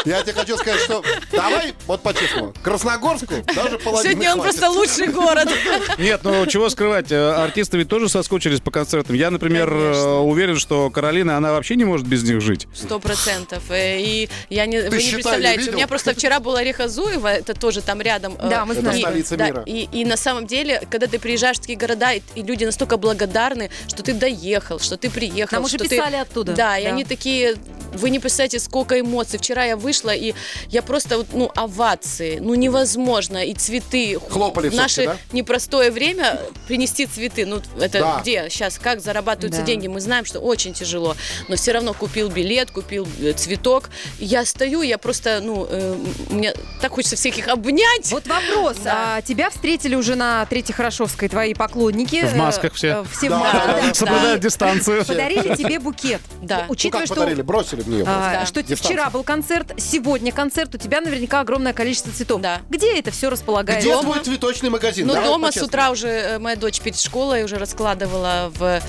Я 0.05 0.21
тебе 0.21 0.33
хочу 0.33 0.57
сказать, 0.57 0.79
что 0.81 1.03
давай, 1.31 1.73
вот 1.87 2.01
по-честному, 2.01 2.53
Красногорску 2.61 3.35
даже 3.55 3.77
половины 3.79 4.11
Сегодня 4.13 4.33
он 4.33 4.41
хватит. 4.41 4.59
просто 4.59 4.77
лучший 4.77 5.07
город. 5.07 5.49
Нет, 5.97 6.21
ну 6.23 6.45
чего 6.45 6.69
скрывать, 6.69 7.11
э, 7.11 7.31
артисты 7.31 7.77
ведь 7.77 7.87
тоже 7.87 8.09
соскучились 8.09 8.59
по 8.59 8.71
концертам. 8.71 9.15
Я, 9.15 9.31
например, 9.31 9.69
э, 9.71 9.91
Конечно. 9.91 10.19
уверен, 10.21 10.59
что 10.59 10.89
Каролина, 10.89 11.37
она 11.37 11.51
вообще 11.53 11.75
не 11.75 11.85
может 11.85 12.05
без 12.07 12.23
них 12.23 12.41
жить. 12.41 12.67
Сто 12.73 12.99
процентов. 12.99 13.63
Э, 13.69 13.99
И 14.01 14.29
я 14.49 14.65
не, 14.65 14.81
вы 14.81 14.97
не 14.97 15.03
считай, 15.03 15.13
представляете, 15.15 15.71
у 15.71 15.73
меня 15.75 15.87
просто 15.87 16.13
вчера 16.13 16.39
была 16.39 16.63
Реха 16.63 16.87
Зуева, 16.89 17.27
это 17.27 17.53
тоже 17.53 17.81
там 17.81 18.01
рядом. 18.01 18.35
Да, 18.37 18.65
мы 18.65 18.73
Это 18.73 18.81
знаем. 18.81 18.97
и- 18.97 19.01
столица 19.01 19.37
да, 19.37 19.45
мира. 19.47 19.63
И, 19.65 19.87
и 19.91 20.03
на 20.05 20.17
самом 20.17 20.47
деле, 20.47 20.81
когда 20.89 21.07
ты 21.07 21.17
приезжаешь 21.19 21.57
в 21.57 21.61
такие 21.61 21.77
города, 21.77 22.11
и, 22.13 22.21
и 22.35 22.41
люди 22.41 22.65
настолько 22.65 22.97
благодарны, 22.97 23.69
что 23.87 24.03
ты 24.03 24.13
доехал, 24.13 24.79
что 24.79 24.97
ты 24.97 25.09
приехал. 25.09 25.55
Нам 25.57 25.65
уже 25.65 25.77
писали 25.77 26.11
ты... 26.15 26.17
оттуда. 26.17 26.53
Да, 26.53 26.77
и 26.77 26.83
Да. 26.83 26.89
они 26.89 27.03
такие, 27.05 27.55
вы 27.93 28.09
не 28.09 28.19
представляете, 28.19 28.59
сколько 28.59 28.99
эмоций. 28.99 29.39
Вчера 29.39 29.63
я 29.65 29.77
вышла, 29.77 29.92
и 30.01 30.33
я 30.69 30.81
просто, 30.81 31.25
ну, 31.33 31.51
овации, 31.55 32.39
ну, 32.39 32.53
невозможно. 32.55 33.43
И 33.45 33.53
цветы. 33.53 34.17
Хлопали 34.29 34.69
В 34.69 34.73
в 34.73 34.75
наше 34.75 35.05
да? 35.05 35.17
непростое 35.31 35.91
время 35.91 36.39
принести 36.67 37.05
цветы. 37.05 37.45
Ну, 37.45 37.61
это 37.79 37.99
Да. 37.99 38.19
где 38.21 38.47
сейчас, 38.49 38.77
как 38.79 38.99
зарабатываются 39.01 39.61
Да. 39.61 39.67
деньги, 39.67 39.87
мы 39.87 39.99
знаем, 40.01 40.25
что 40.25 40.39
очень 40.39 40.73
тяжело. 40.73 41.15
Но 41.47 41.55
все 41.55 41.71
равно 41.73 41.93
купил 41.93 42.29
билет, 42.29 42.71
купил 42.71 43.07
э, 43.21 43.33
цветок. 43.33 43.89
Я 44.19 44.45
стою, 44.45 44.81
я 44.81 44.97
просто, 44.97 45.39
ну, 45.41 45.67
э, 45.69 45.95
мне 46.29 46.53
так 46.81 46.91
хочется 46.93 47.15
всех 47.15 47.37
их 47.37 47.47
обнять. 47.47 48.11
Вот 48.11 48.25
вопрос. 48.27 48.77
Да. 48.83 49.17
А, 49.17 49.21
тебя 49.21 49.49
встретили 49.49 49.95
уже 49.95 50.15
на 50.15 50.45
Третьей 50.45 50.73
Хорошевской 50.73 51.29
твои 51.29 51.53
поклонники. 51.53 52.25
В 52.25 52.35
масках 52.35 52.73
все. 52.73 52.87
э, 52.87 53.05
Все 53.11 53.27
в 53.27 53.29
Да, 53.31 53.39
масках, 53.39 53.65
да, 53.67 53.73
да. 53.81 53.87
да. 53.87 53.93
Соблюдают 53.93 54.41
дистанцию. 54.41 55.05
Подарили 55.05 55.55
тебе 55.55 55.79
букет. 55.79 56.21
Да. 56.41 56.65
Ну 56.67 56.73
Учитывая, 56.73 57.01
как 57.01 57.07
что 57.07 57.15
подарили, 57.15 57.41
бросили 57.41 57.81
в 57.81 57.87
нее. 57.89 58.03
а, 58.07 58.39
Да. 58.39 58.45
что 58.45 58.61
Дистанция. 58.63 58.85
вчера 58.87 59.09
был 59.09 59.23
концерт, 59.23 59.73
сегодня 59.83 60.31
концерт, 60.31 60.73
у 60.75 60.77
тебя 60.77 61.01
наверняка 61.01 61.41
огромное 61.41 61.73
количество 61.73 62.11
цветов. 62.11 62.41
Да. 62.41 62.61
Где 62.69 62.97
это 62.99 63.11
все 63.11 63.29
располагается? 63.29 63.87
Где 63.87 64.01
твой 64.01 64.19
цветочный 64.23 64.69
магазин? 64.69 65.07
Ну, 65.07 65.13
Давай 65.13 65.29
дома 65.29 65.47
с 65.47 65.55
по-честному. 65.55 65.67
утра 65.67 65.91
уже 65.91 66.07
э, 66.07 66.39
моя 66.39 66.55
дочь 66.55 66.79
перед 66.81 66.99
школой 66.99 67.43
уже 67.43 67.57
раскладывала 67.57 68.51
в, 68.55 68.81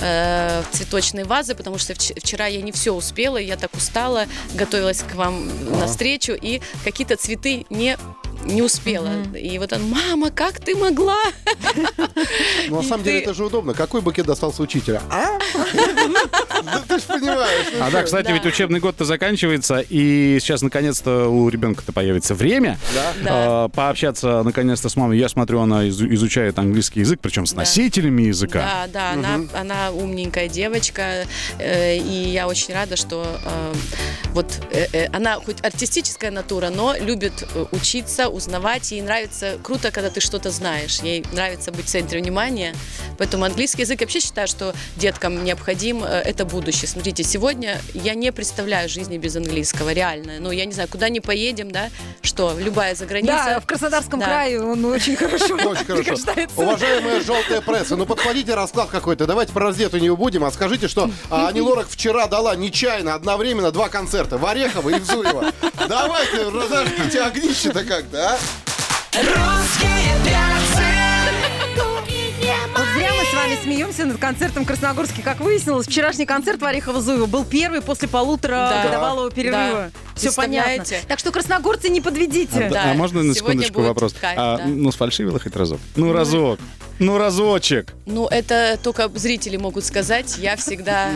э, 0.00 0.62
в 0.62 0.76
цветочные 0.76 1.24
вазы, 1.24 1.54
потому 1.54 1.78
что 1.78 1.92
вч- 1.94 2.18
вчера 2.20 2.46
я 2.46 2.60
не 2.62 2.72
все 2.72 2.92
успела, 2.92 3.36
я 3.38 3.56
так 3.56 3.74
устала, 3.74 4.26
готовилась 4.54 5.02
к 5.02 5.14
вам 5.14 5.48
на 5.78 5.86
встречу, 5.86 6.32
и 6.40 6.60
какие-то 6.84 7.16
цветы 7.16 7.66
не 7.70 7.96
не 8.44 8.60
успела. 8.60 9.08
И 9.38 9.56
вот 9.60 9.72
он, 9.72 9.88
мама, 9.88 10.30
как 10.32 10.58
ты 10.58 10.74
могла? 10.74 11.16
Ну, 12.68 12.76
на 12.76 12.82
самом 12.82 13.04
деле, 13.04 13.20
это 13.20 13.34
же 13.34 13.44
удобно. 13.44 13.72
Какой 13.72 14.00
букет 14.00 14.26
достался 14.26 14.62
учителя? 14.62 15.00
А? 16.66 16.80
Да 16.80 16.82
Ты 16.88 16.98
же 16.98 17.04
понимаешь. 17.06 17.66
ну 17.72 17.84
А 17.84 17.90
да, 17.90 18.02
кстати, 18.02 18.30
ведь 18.32 18.46
учебный 18.46 18.80
год-то 18.80 19.04
заканчивается, 19.04 19.80
и 19.88 20.38
сейчас 20.40 20.62
наконец-то 20.62 21.28
у 21.28 21.48
ребенка-то 21.48 21.92
появится 21.92 22.34
время 22.34 22.78
э, 23.24 23.68
пообщаться 23.74 24.42
наконец-то 24.42 24.88
с 24.88 24.96
мамой. 24.96 25.18
Я 25.18 25.28
смотрю, 25.28 25.60
она 25.60 25.86
изу- 25.88 26.12
изучает 26.14 26.58
английский 26.58 27.00
язык, 27.00 27.20
причем 27.22 27.46
с 27.46 27.54
носителями 27.54 28.22
языка. 28.22 28.86
Да, 28.86 28.86
да, 28.92 29.10
она, 29.12 29.40
она 29.54 29.90
умненькая 29.90 30.48
девочка, 30.48 31.24
э, 31.58 31.96
и 31.98 32.30
я 32.30 32.46
очень 32.46 32.74
рада, 32.74 32.96
что 32.96 33.24
э, 33.44 33.74
вот 34.32 34.46
э, 34.72 35.06
она 35.12 35.36
хоть 35.36 35.64
артистическая 35.64 36.30
натура, 36.30 36.70
но 36.70 36.94
любит 36.96 37.46
учиться, 37.72 38.28
узнавать, 38.28 38.90
ей 38.92 39.02
нравится, 39.02 39.58
круто, 39.62 39.90
когда 39.90 40.10
ты 40.10 40.20
что-то 40.20 40.50
знаешь, 40.50 41.00
ей 41.00 41.24
нравится 41.32 41.72
быть 41.72 41.86
в 41.86 41.88
центре 41.88 42.20
внимания, 42.20 42.74
поэтому 43.18 43.44
английский 43.44 43.82
язык 43.82 44.00
я 44.00 44.06
вообще 44.06 44.20
считаю, 44.20 44.48
что 44.48 44.74
деткам 44.96 45.44
необходим, 45.44 46.02
э, 46.04 46.06
это 46.08 46.44
будущее. 46.52 46.86
Смотрите, 46.88 47.24
сегодня 47.24 47.80
я 47.94 48.14
не 48.14 48.30
представляю 48.30 48.88
жизни 48.88 49.18
без 49.18 49.34
английского, 49.36 49.92
реально. 49.92 50.34
Ну, 50.38 50.50
я 50.50 50.66
не 50.66 50.72
знаю, 50.72 50.88
куда 50.88 51.08
не 51.08 51.20
поедем, 51.20 51.70
да, 51.70 51.88
что, 52.20 52.54
любая 52.58 52.94
заграница. 52.94 53.32
Да, 53.46 53.60
в 53.60 53.66
Краснодарском 53.66 54.20
Да. 54.20 54.26
крае 54.26 54.62
он 54.62 54.84
очень 54.84 55.16
хорошо 55.16 55.54
Очень 55.54 55.84
хорошо. 55.84 56.16
Уважаемая 56.56 57.20
желтая 57.22 57.60
пресса, 57.62 57.96
ну 57.96 58.06
подходите 58.06 58.54
расклад 58.54 58.90
какой-то. 58.90 59.26
Давайте 59.26 59.52
про 59.52 59.66
раздетую 59.68 60.02
не 60.02 60.14
будем, 60.14 60.44
а 60.44 60.50
скажите, 60.50 60.86
что 60.88 61.10
а, 61.30 61.48
Ани 61.48 61.60
Лорак 61.60 61.88
вчера 61.88 62.26
дала 62.26 62.54
нечаянно 62.54 63.14
одновременно 63.14 63.72
два 63.72 63.88
концерта 63.88 64.36
в 64.36 64.44
Орехово 64.46 64.90
и 64.90 64.98
в 65.00 65.04
Зуево. 65.04 65.52
Давайте 65.88 66.48
разожгите 66.48 67.22
огнище-то 67.22 67.84
как-то, 67.84 68.32
а? 68.34 68.38
Вот 69.14 70.41
вами 73.52 73.64
смеемся 73.64 74.04
над 74.04 74.18
концертом 74.18 74.64
в 74.64 74.66
Красногорске. 74.66 75.22
Как 75.22 75.40
выяснилось, 75.40 75.86
вчерашний 75.86 76.26
концерт 76.26 76.60
в 76.60 76.64
Орехово-Зуево 76.64 77.26
был 77.26 77.44
первый 77.44 77.80
после 77.82 78.08
полутора 78.08 78.68
Да. 78.70 78.84
годовалого 78.84 79.30
перерыва. 79.30 79.90
Да. 79.94 80.14
Все 80.14 80.32
понятно. 80.32 80.84
Так 81.08 81.18
что, 81.18 81.30
красногорцы, 81.32 81.88
не 81.88 82.00
подведите. 82.00 82.68
Да, 82.70 82.92
а 82.92 82.94
можно 82.94 83.22
на 83.22 83.34
сегодня 83.34 83.62
секундочку 83.64 83.82
вопрос? 83.82 84.14
кайф, 84.20 84.38
а, 84.38 84.58
да. 84.58 84.64
Ну, 84.66 84.90
сфальшивила 84.92 85.38
хоть 85.38 85.56
разок? 85.56 85.80
Ну, 85.96 86.12
разок. 86.12 86.58
Ну, 86.98 87.18
разочек. 87.18 87.94
Ну, 88.06 88.26
это 88.28 88.78
только 88.82 89.08
зрители 89.14 89.56
могут 89.56 89.84
сказать. 89.84 90.36
Я 90.38 90.56
всегда 90.56 91.10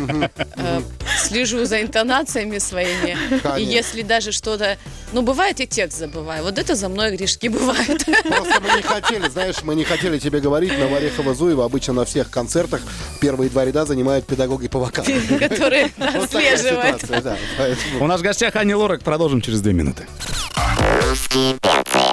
э, 0.56 0.80
слежу 1.18 1.64
за 1.64 1.80
интонациями 1.82 2.58
своими. 2.58 3.16
И 3.30 3.38
Конечно. 3.40 3.70
если 3.72 4.02
даже 4.02 4.32
что-то... 4.32 4.78
Ну, 5.12 5.22
бывает, 5.22 5.60
и 5.60 5.66
текст 5.66 5.98
забываю. 5.98 6.42
Вот 6.42 6.58
это 6.58 6.74
за 6.74 6.88
мной 6.88 7.16
грешки 7.16 7.48
бывают. 7.48 8.04
Просто 8.04 8.60
мы 8.60 8.76
не 8.76 8.82
хотели, 8.82 9.28
знаешь, 9.28 9.56
мы 9.62 9.74
не 9.76 9.84
хотели 9.84 10.18
тебе 10.18 10.40
говорить, 10.40 10.72
но 10.78 10.88
в 10.88 10.94
Орехово-Зуево 10.94 11.64
обычно 11.64 11.92
на 11.94 12.04
всех 12.04 12.30
концертах 12.30 12.80
первые 13.20 13.48
два 13.48 13.64
ряда 13.64 13.84
занимают 13.86 14.26
педагоги 14.26 14.66
по 14.68 14.80
вокалу. 14.80 15.06
которые 15.38 15.90
да, 15.96 16.10
Вот 16.16 16.30
такая 16.30 16.54
отслеживают. 16.54 17.00
ситуация, 17.02 17.20
да. 17.22 17.36
Поэтому 17.58 18.04
У 18.04 18.06
нас 18.08 18.20
в 18.20 18.24
гостях 18.24 18.56
Ани 18.56 18.74
Лорак. 18.74 19.02
Продолжим 19.02 19.40
через 19.40 19.60
две 19.60 19.72
минуты. 19.72 20.06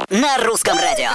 На 0.09 0.37
русском 0.43 0.77
радио. 0.77 1.09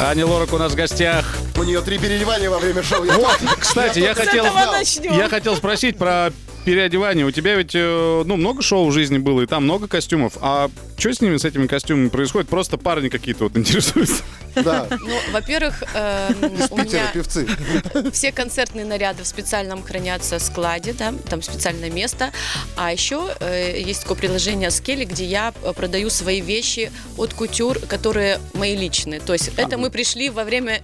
Ани 0.00 0.22
Лорак 0.22 0.52
у 0.52 0.58
нас 0.58 0.72
в 0.72 0.76
гостях. 0.76 1.39
У 1.56 1.62
нее 1.62 1.80
три 1.82 1.98
переливания 1.98 2.48
во 2.50 2.58
время 2.58 2.82
шоу. 2.82 3.04
Я 3.04 3.16
Вот, 3.18 3.38
кстати, 3.58 3.98
я 3.98 4.14
хотел, 4.14 4.44
этого 4.46 4.72
начнем. 4.72 5.12
я 5.16 5.28
хотел 5.28 5.56
спросить 5.56 5.98
про 5.98 6.30
переодевание. 6.64 7.24
У 7.26 7.30
тебя 7.30 7.54
ведь, 7.56 7.72
э, 7.74 8.22
ну, 8.26 8.36
много 8.36 8.62
шоу 8.62 8.86
в 8.88 8.92
жизни 8.92 9.18
было, 9.18 9.42
и 9.42 9.46
там 9.46 9.64
много 9.64 9.88
костюмов. 9.88 10.34
А 10.40 10.70
что 10.98 11.12
с 11.12 11.20
ними, 11.20 11.36
с 11.38 11.44
этими 11.44 11.66
костюмами 11.66 12.08
происходит? 12.08 12.48
Просто 12.48 12.76
парни 12.76 13.08
какие-то 13.08 13.44
вот 13.44 13.56
интересуются. 13.56 14.22
Да, 14.54 14.86
Ну, 14.90 15.16
во-первых, 15.32 15.82
эм, 15.94 16.52
у 16.70 16.76
Питера 16.76 16.82
меня 16.84 17.10
певцы. 17.14 17.46
все 18.12 18.32
концертные 18.32 18.84
наряды 18.84 19.22
в 19.22 19.26
специальном 19.26 19.82
хранятся 19.82 20.38
складе, 20.38 20.92
да, 20.92 21.14
там 21.28 21.40
специальное 21.40 21.90
место. 21.90 22.30
А 22.76 22.92
еще 22.92 23.28
э, 23.40 23.80
есть 23.80 24.02
такое 24.02 24.18
приложение 24.18 24.70
Скелли, 24.70 25.04
где 25.04 25.24
я 25.24 25.54
э, 25.62 25.72
продаю 25.74 26.10
свои 26.10 26.40
вещи 26.40 26.90
от 27.16 27.32
кутюр, 27.32 27.78
которые 27.80 28.38
мои 28.54 28.76
личные. 28.76 29.20
То 29.20 29.32
есть 29.32 29.50
это 29.56 29.78
мы 29.78 29.88
пришли 29.90 30.28
во 30.30 30.44
время 30.44 30.82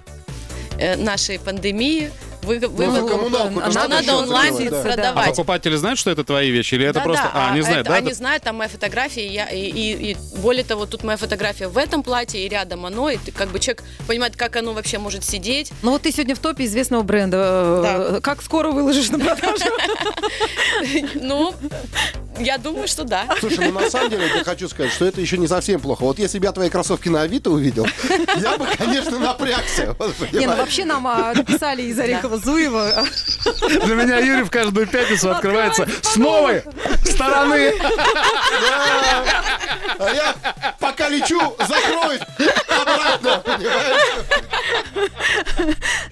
нашей 0.96 1.38
пандемии. 1.38 2.10
Вы, 2.46 2.58
вы- 2.60 2.86
Ну, 2.86 2.92
за 2.92 3.02
вы- 3.02 3.08
коммуналку 3.10 3.70
что 3.70 3.88
надо 3.88 4.16
онлайн 4.16 4.70
да. 4.70 4.80
А 4.80 4.82
продавать. 4.82 5.26
покупатели 5.30 5.76
знают, 5.76 5.98
что 5.98 6.10
это 6.10 6.24
твои 6.24 6.50
вещи? 6.50 6.74
Или 6.74 6.84
это 6.86 7.00
Да, 7.00 7.04
просто... 7.04 7.24
да, 7.24 7.30
А, 7.34 7.50
они 7.52 7.60
знают, 7.62 7.80
это- 7.80 7.90
да? 7.90 7.96
Они 7.96 8.06
Это- 8.08 8.16
знают, 8.16 8.42
там 8.44 8.56
моя 8.56 8.68
фотография, 8.68 9.26
и, 9.26 9.32
я, 9.32 9.46
и, 9.50 9.60
и- 9.60 10.12
и 10.12 10.16
более 10.38 10.64
того, 10.64 10.86
тут 10.86 11.02
моя 11.04 11.16
фотография 11.16 11.68
в 11.68 11.76
этом 11.76 12.02
платье, 12.02 12.44
и 12.44 12.48
рядом 12.48 12.86
оно, 12.86 13.10
и 13.10 13.16
ты, 13.16 13.32
как 13.32 13.48
бы 13.48 13.58
человек 13.58 13.82
понимает, 14.06 14.36
как 14.36 14.56
оно 14.56 14.72
вообще 14.72 14.98
может 14.98 15.24
сидеть. 15.24 15.72
Ну 15.82 15.90
вот 15.92 16.02
ты 16.02 16.12
сегодня 16.12 16.34
в 16.34 16.38
топе 16.38 16.64
известного 16.64 17.02
бренда. 17.02 17.36
Э, 18.16 18.20
Как 18.22 18.42
скоро 18.42 18.70
выложишь 18.70 19.10
на 19.10 19.18
продажу? 19.18 19.64
Ну, 21.14 21.54
я 22.38 22.58
думаю, 22.58 22.86
что 22.88 23.04
да. 23.04 23.26
Слушай, 23.40 23.70
ну 23.70 23.80
на 23.80 23.90
самом 23.90 24.10
деле 24.10 24.28
я 24.34 24.44
хочу 24.44 24.68
сказать, 24.68 24.92
что 24.92 25.04
это 25.06 25.20
еще 25.20 25.38
не 25.38 25.46
совсем 25.48 25.80
плохо. 25.80 26.02
Вот 26.02 26.18
если 26.18 26.38
бы 26.38 26.44
я 26.46 26.52
твои 26.52 26.68
кроссовки 26.70 27.08
на 27.08 27.22
Авито 27.22 27.50
увидел, 27.50 27.86
я 28.40 28.56
бы, 28.58 28.66
конечно, 28.76 29.18
напрягся. 29.18 29.96
Вот, 29.98 30.14
Не, 30.32 30.46
ну 30.46 30.56
вообще 30.56 30.84
нам 30.84 31.06
а, 31.06 31.32
написали 31.34 31.82
из 31.82 31.98
Орехова-Зуева. 32.36 33.06
Для 33.84 33.94
меня 33.94 34.18
Юрий 34.18 34.42
в 34.42 34.50
каждую 34.50 34.86
пятницу 34.86 35.30
открывается 35.30 35.86
с 36.02 36.16
новой 36.16 36.62
стороны. 37.16 37.72
А 39.98 40.10
я 40.14 40.34
пока 40.78 41.08
лечу, 41.08 41.40
закроюсь 41.66 42.20
обратно. 42.68 43.42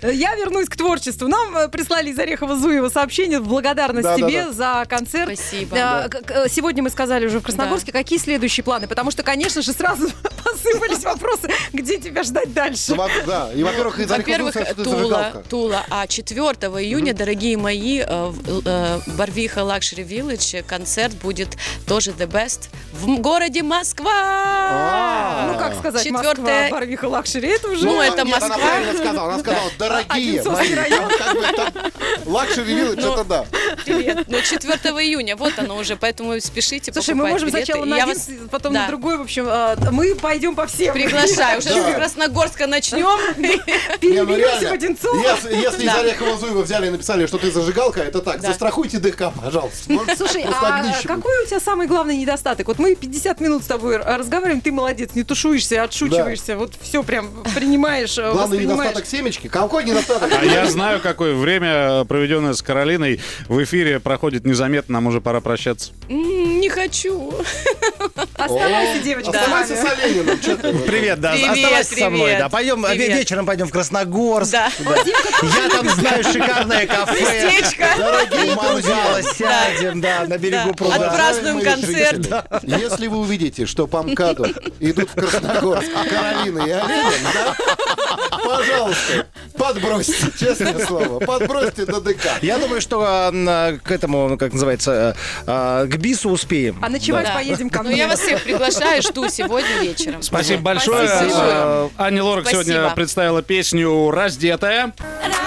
Я 0.03 0.35
вернусь 0.37 0.69
к 0.69 0.77
творчеству. 0.77 1.29
Нам 1.29 1.57
э, 1.57 1.69
прислали 1.69 2.11
из 2.11 2.19
Орехова-Зуева 2.19 2.91
сообщение 2.91 3.41
в 3.41 3.47
благодарность 3.49 4.05
Да, 4.05 4.17
да, 4.17 4.27
тебе 4.27 4.45
да. 4.47 4.53
за 4.53 4.85
концерт. 4.89 5.33
Спасибо. 5.39 5.77
А, 5.81 6.09
к- 6.09 6.49
Сегодня 6.49 6.83
мы 6.83 6.91
сказали 6.91 7.27
уже 7.27 7.41
в 7.41 7.43
Красногорске, 7.43 7.93
какие 7.93 8.19
следующие 8.19 8.65
планы? 8.65 8.87
Потому 8.87 9.11
что, 9.11 9.23
конечно 9.23 9.63
же, 9.63 9.73
сразу 9.73 10.09
посыпались 10.45 11.05
вопросы, 11.05 11.49
где 11.73 11.99
тебя 11.99 12.23
ждать 12.23 12.53
дальше. 12.53 12.85
Ну, 12.91 12.97
во- 12.97 13.09
Да, 13.27 13.51
и, 13.55 13.63
во-первых, 13.63 13.99
из 14.01 14.09
Во-первых, 14.11 14.55
Тула. 14.83 15.43
Тула. 15.49 15.85
А 15.91 16.07
4 16.07 16.39
июня, 16.41 17.15
дорогие 17.15 17.57
мои, 17.57 18.01
э, 18.01 18.27
в 18.27 18.63
э, 18.67 19.01
Барвиха 19.17 19.65
Luxury 19.65 20.03
Village 20.05 20.63
концерт 20.65 20.94
будет 21.15 21.57
тоже 21.87 22.11
The 22.13 22.27
Best 22.27 22.69
в 22.93 23.19
городе 23.21 23.63
Москва. 23.63 24.13
А. 24.15 25.51
Ну, 25.53 25.59
как 25.59 25.75
сказать, 25.79 26.05
Четвертое- 26.05 26.63
Москва, 26.63 26.69
Барвиха, 26.71 27.05
Luxury, 27.07 27.49
это 27.49 27.69
уже... 27.69 27.85
Ну, 27.85 28.01
это 28.01 28.23
Нет, 28.25 28.37
она 28.37 28.49
Москва. 28.49 28.67
правильно 28.69 28.99
сказала. 28.99 29.33
Она 29.35 29.39
сказала, 29.43 29.71
дорогие 29.79 30.43
мои. 30.45 30.79
Luxury 32.27 32.75
Village, 32.75 33.01
Ну, 33.05 33.13
это 33.15 33.25
да. 33.25 33.45
Привет. 33.85 34.27
Ну, 34.29 34.41
4 34.41 34.73
июня, 35.05 35.37
вот 35.37 35.53
оно 35.59 35.77
уже, 35.77 35.97
поэтому 35.97 36.39
спишите, 36.41 36.93
Слушай, 36.93 37.15
мы 37.15 37.27
можем 37.29 37.49
билеты. 37.49 37.67
сначала 37.67 37.85
на 37.85 37.97
Я 37.97 38.05
один, 38.05 38.15
вас 38.15 38.29
потом 38.51 38.73
Да. 38.73 38.83
на 38.83 38.89
другой. 38.89 39.19
В 39.19 39.23
общем, 39.23 39.47
а, 39.49 39.77
мы 39.93 40.15
пойдем 40.15 40.55
по 40.55 40.67
всем. 40.67 40.95
приглашаю. 40.95 41.59
Уже 41.59 41.71
с 41.71 41.95
Красногорска 41.95 42.67
начнем. 42.67 43.05
Не, 44.03 44.23
ну 44.23 44.35
в 44.35 44.73
Одинцово. 44.73 45.21
Если, 45.23 45.55
если 45.55 45.83
из 45.83 45.93
Да. 45.93 46.03
Орехова-Зуева 46.03 46.63
взяли 46.63 46.87
и 46.87 46.91
написали, 46.91 47.27
что 47.27 47.39
ты 47.39 47.51
зажигалка, 47.51 48.01
это 48.01 48.21
так, 48.21 48.41
Да. 48.41 48.49
застрахуйте 48.49 48.99
ДК, 48.99 49.31
пожалуйста. 49.41 49.93
Может, 49.93 50.17
Слушай, 50.19 50.45
а 50.45 50.93
какой 51.07 51.45
у 51.45 51.47
тебя 51.47 51.61
самый 51.61 51.87
главный 51.87 52.17
недостаток? 52.17 52.67
Вот 52.69 52.79
мы 52.79 52.95
50 52.95 53.41
минут 53.41 53.65
с 53.65 53.67
тобой 53.67 53.99
разговариваем, 53.99 54.61
ты 54.61 54.73
молодец, 54.73 55.11
не 55.15 55.23
тушуешься, 55.25 55.83
отшучиваешься, 55.83 56.57
вот 56.57 56.73
все 56.81 57.03
прям 57.03 57.31
принимаешь, 57.55 58.17
э, 58.19 58.33
Главный 58.33 58.59
недостаток 58.65 59.07
семечки? 59.07 59.49
Какой 59.49 59.85
недостаток? 59.85 60.31
А 60.33 60.45
я 60.45 60.67
знаю, 60.67 61.01
какое 61.01 61.35
время, 61.35 62.05
проведенное 62.05 62.55
с 62.55 62.63
Каролиной, 62.63 63.21
в 63.49 63.63
эфире 63.63 63.74
проходит 64.03 64.45
незаметно, 64.45 64.95
нам 64.95 65.07
уже 65.07 65.21
пора 65.21 65.41
прощаться. 65.41 65.93
Не 66.09 66.69
хочу. 66.69 67.35
Оставайся, 68.35 69.03
девочка. 69.03 69.31
Оставайся 69.31 69.77
с. 69.77 69.85
Олениным. 69.85 70.39
Привет, 70.87 71.21
да, 71.21 71.33
оставайся 71.33 71.97
со 71.97 72.11
мной, 72.11 72.37
да. 72.39 72.49
Пойдем, 72.49 72.85
вечером 72.85 73.47
пойдем 73.47 73.67
в 73.69 73.71
Красногорск. 73.71 74.53
Я 74.55 75.69
там 75.71 75.89
знаю 75.89 76.25
шикарное 76.25 76.87
кафе. 76.87 77.21
Местечко. 77.21 77.87
Дорогие 77.99 78.55
мало 78.55 79.23
сядем, 79.23 80.01
да, 80.01 80.25
на 80.27 80.39
берегу 80.39 80.69
Да. 80.69 80.75
пруда. 80.75 80.95
Отпразднуем 80.97 81.61
концерт. 81.61 82.27
Если 82.63 83.07
вы 83.07 83.19
увидите, 83.19 83.67
что 83.67 83.87
по 83.87 84.03
МКАДу 84.03 84.47
идут 84.81 85.11
в 85.11 85.15
Красногорск 85.15 85.91
Каролина 86.11 86.59
и 86.61 86.71
Оленин, 86.71 87.27
да, 87.35 87.57
пожалуйста, 88.45 89.27
подбросьте, 89.57 90.27
честное 90.39 90.85
слово, 90.87 91.21
подбросьте 91.21 91.87
до 91.87 92.01
ДК. 92.01 92.27
Я 92.43 92.59
думаю, 92.59 92.81
что 92.81 93.05
а, 93.07 93.31
на- 93.31 93.79
к 93.83 93.91
этому, 93.91 94.37
как 94.39 94.53
называется, 94.53 95.17
а, 95.47 95.87
к 95.87 95.97
БИСу 95.97 96.31
успеем. 96.31 96.79
А 96.83 96.89
ночевать 96.89 97.33
поедем 97.33 97.71
ко 97.71 97.83
мне. 97.83 97.94
Я 97.95 98.09
вас 98.09 98.21
всех 98.21 98.43
приглашаю, 98.43 99.03
жду 99.03 99.29
сегодня 99.29 99.81
вечером. 99.81 100.23
Спасибо 100.23 100.63
большое. 100.63 101.09
Спасибо. 101.09 101.91
Аня 101.99 102.23
Лорак 102.23 102.49
Спасибо. 102.49 102.65
сегодня 102.65 102.91
представила 102.95 103.43
песню 103.43 104.11
«Раздетая». 104.11 104.93
Раздетая. 105.25 105.44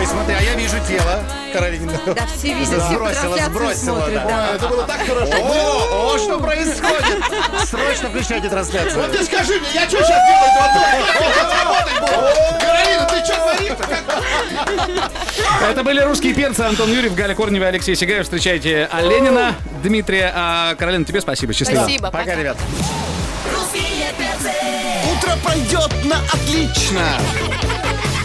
Ой, 0.00 0.06
смотри, 0.06 0.34
а 0.34 0.40
я 0.40 0.54
вижу 0.54 0.76
тело, 0.88 1.22
Каролина. 1.52 1.92
Да, 2.06 2.26
все 2.34 2.54
видят, 2.54 2.68
все 2.82 2.94
Сбросила, 2.94 3.36
сбросила, 3.36 3.74
смотрят, 3.74 4.14
да. 4.14 4.28
да. 4.28 4.54
Это 4.54 4.68
было 4.68 4.84
так 4.84 5.06
хорошо. 5.06 5.30
О, 5.30 6.14
о, 6.14 6.18
что 6.18 6.38
происходит? 6.38 7.22
Срочно 7.68 8.08
включайте 8.08 8.48
трансляцию. 8.48 9.02
Вот 9.02 9.12
ты 9.12 9.22
скажи 9.22 9.60
мне, 9.60 9.68
я 9.74 9.86
что 9.86 9.98
сейчас 9.98 10.22
буду. 10.26 10.80
Каролина, 12.60 13.06
ты 13.10 13.24
что 13.26 13.34
творишь? 13.36 13.72
Это 15.68 15.84
были 15.84 16.00
русские 16.00 16.32
перцы 16.32 16.60
Антон 16.62 16.90
Юрьев, 16.90 17.14
Галя 17.14 17.34
Корнева, 17.34 17.66
Алексей 17.66 17.94
Сигаев. 17.94 18.24
Встречайте 18.24 18.88
Оленина, 18.90 19.54
Дмитрия. 19.82 20.32
А 20.34 20.76
Каролина, 20.76 21.04
тебе 21.04 21.20
спасибо. 21.20 21.52
Счастливо. 21.52 21.82
Спасибо. 21.82 22.10
Пока, 22.10 22.34
ребят. 22.36 22.56
Утро 25.12 25.36
пройдет 25.44 25.92
на 26.04 26.16
отлично, 26.32 27.20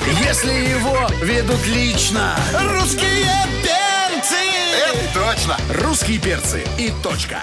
если 0.07 0.53
его 0.69 1.07
ведут 1.21 1.65
лично. 1.67 2.35
Русские 2.53 3.25
перцы! 3.63 4.35
Это 4.77 5.13
точно! 5.13 5.57
Русские 5.81 6.19
перцы 6.19 6.63
и 6.77 6.91
точка. 7.01 7.41